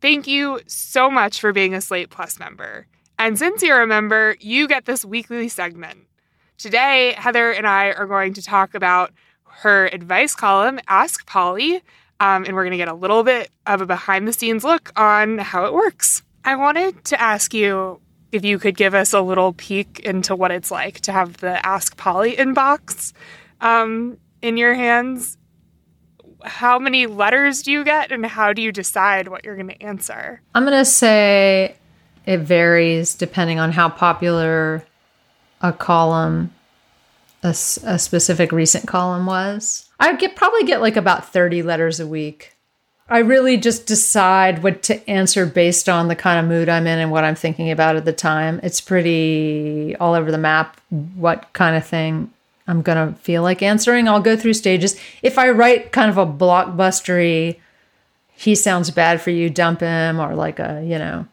Thank 0.00 0.28
you 0.28 0.60
so 0.66 1.10
much 1.10 1.40
for 1.40 1.52
being 1.52 1.74
a 1.74 1.80
Slate 1.80 2.10
Plus 2.10 2.38
member. 2.38 2.86
And 3.18 3.36
since 3.36 3.62
you're 3.62 3.82
a 3.82 3.86
member, 3.86 4.36
you 4.40 4.68
get 4.68 4.84
this 4.84 5.04
weekly 5.04 5.48
segment. 5.48 6.06
Today, 6.56 7.14
Heather 7.16 7.50
and 7.50 7.66
I 7.66 7.90
are 7.90 8.06
going 8.06 8.34
to 8.34 8.42
talk 8.42 8.74
about 8.74 9.12
her 9.44 9.86
advice 9.86 10.36
column, 10.36 10.78
Ask 10.86 11.26
Polly, 11.26 11.82
um, 12.20 12.44
and 12.44 12.54
we're 12.54 12.62
going 12.62 12.72
to 12.72 12.76
get 12.76 12.88
a 12.88 12.94
little 12.94 13.24
bit 13.24 13.50
of 13.66 13.80
a 13.80 13.86
behind 13.86 14.28
the 14.28 14.32
scenes 14.32 14.62
look 14.62 14.92
on 14.96 15.38
how 15.38 15.64
it 15.64 15.72
works. 15.72 16.22
I 16.44 16.54
wanted 16.54 17.04
to 17.06 17.20
ask 17.20 17.52
you 17.52 18.00
if 18.30 18.44
you 18.44 18.60
could 18.60 18.76
give 18.76 18.94
us 18.94 19.12
a 19.12 19.20
little 19.20 19.52
peek 19.52 20.00
into 20.00 20.36
what 20.36 20.52
it's 20.52 20.70
like 20.70 21.00
to 21.02 21.12
have 21.12 21.38
the 21.38 21.64
Ask 21.66 21.96
Polly 21.96 22.36
inbox 22.36 23.12
um, 23.60 24.18
in 24.42 24.56
your 24.56 24.74
hands 24.74 25.37
how 26.44 26.78
many 26.78 27.06
letters 27.06 27.62
do 27.62 27.72
you 27.72 27.84
get 27.84 28.12
and 28.12 28.24
how 28.24 28.52
do 28.52 28.62
you 28.62 28.72
decide 28.72 29.28
what 29.28 29.44
you're 29.44 29.56
going 29.56 29.68
to 29.68 29.82
answer? 29.82 30.40
I'm 30.54 30.64
going 30.64 30.78
to 30.78 30.84
say 30.84 31.76
it 32.26 32.38
varies 32.38 33.14
depending 33.14 33.58
on 33.58 33.72
how 33.72 33.88
popular 33.88 34.84
a 35.60 35.72
column, 35.72 36.52
a, 37.42 37.50
a 37.50 37.98
specific 37.98 38.52
recent 38.52 38.86
column 38.86 39.26
was. 39.26 39.88
I 39.98 40.14
get 40.16 40.36
probably 40.36 40.64
get 40.64 40.80
like 40.80 40.96
about 40.96 41.32
30 41.32 41.62
letters 41.62 42.00
a 42.00 42.06
week. 42.06 42.54
I 43.10 43.18
really 43.20 43.56
just 43.56 43.86
decide 43.86 44.62
what 44.62 44.82
to 44.84 45.10
answer 45.10 45.46
based 45.46 45.88
on 45.88 46.08
the 46.08 46.16
kind 46.16 46.38
of 46.38 46.46
mood 46.46 46.68
I'm 46.68 46.86
in 46.86 46.98
and 46.98 47.10
what 47.10 47.24
I'm 47.24 47.34
thinking 47.34 47.70
about 47.70 47.96
at 47.96 48.04
the 48.04 48.12
time. 48.12 48.60
It's 48.62 48.82
pretty 48.82 49.96
all 49.96 50.14
over 50.14 50.30
the 50.30 50.38
map 50.38 50.78
what 50.90 51.50
kind 51.54 51.74
of 51.74 51.86
thing 51.86 52.30
I'm 52.68 52.82
going 52.82 53.14
to 53.14 53.18
feel 53.20 53.42
like 53.42 53.62
answering. 53.62 54.06
I'll 54.06 54.20
go 54.20 54.36
through 54.36 54.52
stages. 54.52 55.00
If 55.22 55.38
I 55.38 55.48
write 55.48 55.90
kind 55.90 56.10
of 56.10 56.18
a 56.18 56.26
blockbustery, 56.26 57.58
he 58.36 58.54
sounds 58.54 58.90
bad 58.90 59.22
for 59.22 59.30
you, 59.30 59.48
dump 59.48 59.80
him, 59.80 60.20
or 60.20 60.34
like 60.34 60.58
a, 60.60 60.84
you 60.84 60.98
know, 60.98 61.26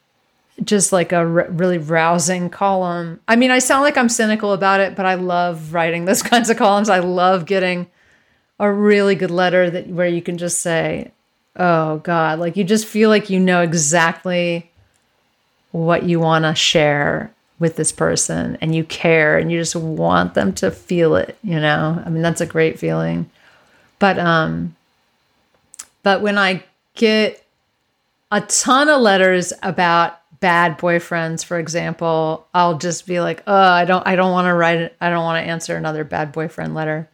just 0.63 0.93
like 0.93 1.11
a 1.11 1.17
r- 1.17 1.49
really 1.49 1.77
rousing 1.77 2.49
column. 2.49 3.19
I 3.27 3.35
mean, 3.35 3.51
I 3.51 3.59
sound 3.59 3.83
like 3.83 3.97
I'm 3.97 4.07
cynical 4.07 4.53
about 4.53 4.79
it, 4.79 4.95
but 4.95 5.05
I 5.05 5.15
love 5.15 5.73
writing 5.73 6.05
those 6.05 6.23
kinds 6.23 6.49
of 6.49 6.57
columns. 6.57 6.89
I 6.89 6.99
love 6.99 7.45
getting 7.45 7.87
a 8.57 8.71
really 8.71 9.15
good 9.15 9.31
letter 9.31 9.69
that 9.69 9.87
where 9.87 10.07
you 10.07 10.21
can 10.21 10.37
just 10.37 10.61
say, 10.61 11.11
"Oh 11.57 11.97
God," 11.97 12.39
like 12.39 12.55
you 12.55 12.63
just 12.63 12.85
feel 12.85 13.09
like 13.09 13.29
you 13.29 13.37
know 13.37 13.61
exactly 13.61 14.71
what 15.71 16.03
you 16.03 16.21
want 16.21 16.45
to 16.45 16.55
share 16.55 17.34
with 17.59 17.75
this 17.75 17.91
person 17.91 18.57
and 18.61 18.75
you 18.75 18.83
care 18.83 19.37
and 19.37 19.51
you 19.51 19.59
just 19.59 19.75
want 19.75 20.33
them 20.33 20.51
to 20.53 20.71
feel 20.71 21.15
it, 21.15 21.37
you 21.41 21.59
know? 21.59 22.01
I 22.05 22.09
mean, 22.09 22.21
that's 22.21 22.41
a 22.41 22.45
great 22.45 22.79
feeling. 22.79 23.29
But 23.99 24.19
um 24.19 24.75
but 26.03 26.21
when 26.21 26.37
I 26.37 26.63
get 26.95 27.43
a 28.31 28.41
ton 28.41 28.89
of 28.89 29.01
letters 29.01 29.53
about 29.63 30.19
bad 30.39 30.77
boyfriends, 30.77 31.43
for 31.43 31.57
example, 31.57 32.45
I'll 32.53 32.77
just 32.77 33.07
be 33.07 33.19
like, 33.19 33.41
"Oh, 33.47 33.55
I 33.55 33.85
don't 33.85 34.05
I 34.05 34.15
don't 34.15 34.31
want 34.31 34.45
to 34.45 34.53
write 34.53 34.77
it. 34.77 34.95
I 35.01 35.09
don't 35.09 35.23
want 35.23 35.43
to 35.43 35.49
answer 35.49 35.75
another 35.75 36.03
bad 36.03 36.31
boyfriend 36.31 36.75
letter." 36.75 37.09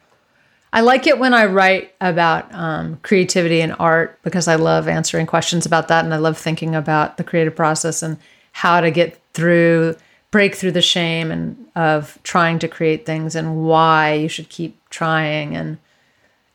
I 0.73 0.81
like 0.81 1.05
it 1.05 1.19
when 1.19 1.33
I 1.33 1.45
write 1.45 1.93
about 1.99 2.53
um, 2.53 2.97
creativity 3.03 3.61
and 3.61 3.75
art 3.77 4.17
because 4.23 4.47
I 4.47 4.55
love 4.55 4.87
answering 4.87 5.25
questions 5.25 5.65
about 5.65 5.89
that 5.89 6.05
and 6.05 6.13
I 6.13 6.17
love 6.17 6.37
thinking 6.37 6.75
about 6.75 7.17
the 7.17 7.25
creative 7.25 7.55
process 7.55 8.01
and 8.01 8.17
how 8.53 8.79
to 8.79 8.89
get 8.89 9.19
through 9.33 9.95
break 10.31 10.55
through 10.55 10.71
the 10.71 10.81
shame 10.81 11.29
and 11.29 11.67
of 11.75 12.17
trying 12.23 12.57
to 12.59 12.67
create 12.67 13.05
things 13.05 13.35
and 13.35 13.63
why 13.65 14.13
you 14.13 14.27
should 14.27 14.49
keep 14.49 14.77
trying 14.89 15.55
and 15.55 15.77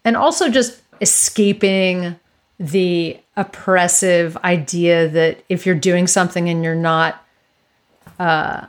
and 0.04 0.16
also 0.16 0.48
just 0.48 0.80
escaping 1.00 2.18
the 2.58 3.18
oppressive 3.36 4.36
idea 4.38 5.08
that 5.08 5.44
if 5.48 5.66
you're 5.66 5.74
doing 5.74 6.06
something 6.06 6.48
and 6.48 6.64
you're 6.64 6.74
not 6.74 7.22
uh, 8.18 8.66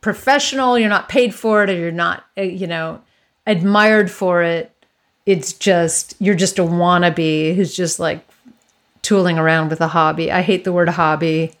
professional, 0.00 0.78
you're 0.78 0.88
not 0.88 1.08
paid 1.08 1.34
for 1.34 1.62
it, 1.62 1.70
or 1.70 1.74
you're 1.74 1.92
not, 1.92 2.24
uh, 2.38 2.42
you 2.42 2.66
know, 2.66 3.00
admired 3.46 4.10
for 4.10 4.42
it, 4.42 4.72
it's 5.26 5.52
just 5.52 6.14
you're 6.20 6.36
just 6.36 6.58
a 6.58 6.62
wannabe 6.62 7.54
who's 7.56 7.74
just 7.74 7.98
like 7.98 8.26
tooling 9.02 9.38
around 9.38 9.68
with 9.68 9.80
a 9.80 9.88
hobby. 9.88 10.30
I 10.30 10.42
hate 10.42 10.64
the 10.64 10.72
word 10.72 10.88
hobby. 10.88 11.52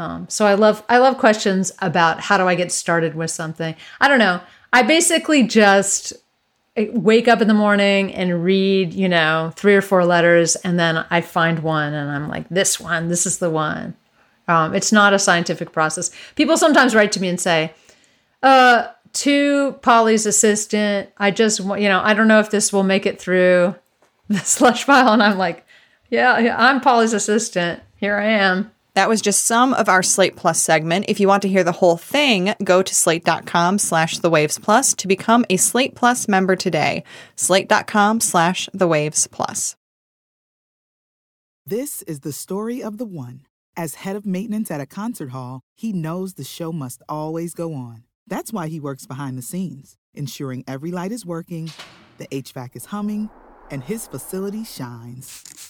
Um, 0.00 0.26
so 0.30 0.46
I 0.46 0.54
love 0.54 0.82
I 0.88 0.96
love 0.96 1.18
questions 1.18 1.72
about 1.80 2.20
how 2.20 2.38
do 2.38 2.48
I 2.48 2.54
get 2.54 2.72
started 2.72 3.14
with 3.14 3.30
something. 3.30 3.76
I 4.00 4.08
don't 4.08 4.18
know. 4.18 4.40
I 4.72 4.82
basically 4.82 5.46
just 5.46 6.14
eh, 6.74 6.88
wake 6.94 7.28
up 7.28 7.42
in 7.42 7.48
the 7.48 7.54
morning 7.54 8.14
and 8.14 8.42
read, 8.42 8.94
you 8.94 9.10
know, 9.10 9.52
three 9.56 9.74
or 9.74 9.82
four 9.82 10.06
letters, 10.06 10.56
and 10.56 10.80
then 10.80 11.04
I 11.10 11.20
find 11.20 11.58
one, 11.58 11.92
and 11.92 12.10
I'm 12.10 12.30
like, 12.30 12.48
this 12.48 12.80
one, 12.80 13.08
this 13.08 13.26
is 13.26 13.40
the 13.40 13.50
one. 13.50 13.94
Um, 14.48 14.74
it's 14.74 14.90
not 14.90 15.12
a 15.12 15.18
scientific 15.18 15.70
process. 15.70 16.10
People 16.34 16.56
sometimes 16.56 16.94
write 16.94 17.12
to 17.12 17.20
me 17.20 17.28
and 17.28 17.38
say, 17.38 17.74
uh, 18.42 18.86
to 19.12 19.72
Polly's 19.82 20.24
assistant, 20.24 21.10
I 21.18 21.30
just, 21.30 21.60
you 21.60 21.90
know, 21.90 22.00
I 22.02 22.14
don't 22.14 22.26
know 22.26 22.40
if 22.40 22.50
this 22.50 22.72
will 22.72 22.84
make 22.84 23.04
it 23.04 23.20
through 23.20 23.74
the 24.28 24.38
slush 24.38 24.86
pile. 24.86 25.12
And 25.12 25.22
I'm 25.22 25.36
like, 25.36 25.66
yeah, 26.08 26.56
I'm 26.56 26.80
Polly's 26.80 27.12
assistant. 27.12 27.82
Here 27.96 28.16
I 28.16 28.28
am. 28.28 28.70
That 29.00 29.08
was 29.08 29.22
just 29.22 29.46
some 29.46 29.72
of 29.72 29.88
our 29.88 30.02
Slate 30.02 30.36
Plus 30.36 30.60
segment. 30.60 31.06
If 31.08 31.20
you 31.20 31.26
want 31.26 31.40
to 31.40 31.48
hear 31.48 31.64
the 31.64 31.72
whole 31.72 31.96
thing, 31.96 32.52
go 32.62 32.82
to 32.82 32.94
slate.com 32.94 33.78
slash 33.78 34.18
the 34.18 34.28
waves 34.28 34.58
plus 34.58 34.92
to 34.96 35.08
become 35.08 35.46
a 35.48 35.56
Slate 35.56 35.94
Plus 35.94 36.28
member 36.28 36.54
today. 36.54 37.02
Slate.com 37.34 38.20
slash 38.20 38.68
the 38.74 38.86
waves 38.86 39.26
plus. 39.26 39.74
This 41.64 42.02
is 42.02 42.20
the 42.20 42.30
story 42.30 42.82
of 42.82 42.98
the 42.98 43.06
one. 43.06 43.46
As 43.74 43.94
head 43.94 44.16
of 44.16 44.26
maintenance 44.26 44.70
at 44.70 44.82
a 44.82 44.86
concert 45.00 45.30
hall, 45.30 45.62
he 45.74 45.94
knows 45.94 46.34
the 46.34 46.44
show 46.44 46.70
must 46.70 47.02
always 47.08 47.54
go 47.54 47.72
on. 47.72 48.04
That's 48.26 48.52
why 48.52 48.68
he 48.68 48.80
works 48.80 49.06
behind 49.06 49.38
the 49.38 49.42
scenes, 49.42 49.96
ensuring 50.12 50.62
every 50.68 50.90
light 50.90 51.10
is 51.10 51.24
working, 51.24 51.70
the 52.18 52.26
HVAC 52.26 52.76
is 52.76 52.84
humming, 52.84 53.30
and 53.70 53.82
his 53.82 54.06
facility 54.06 54.62
shines. 54.62 55.69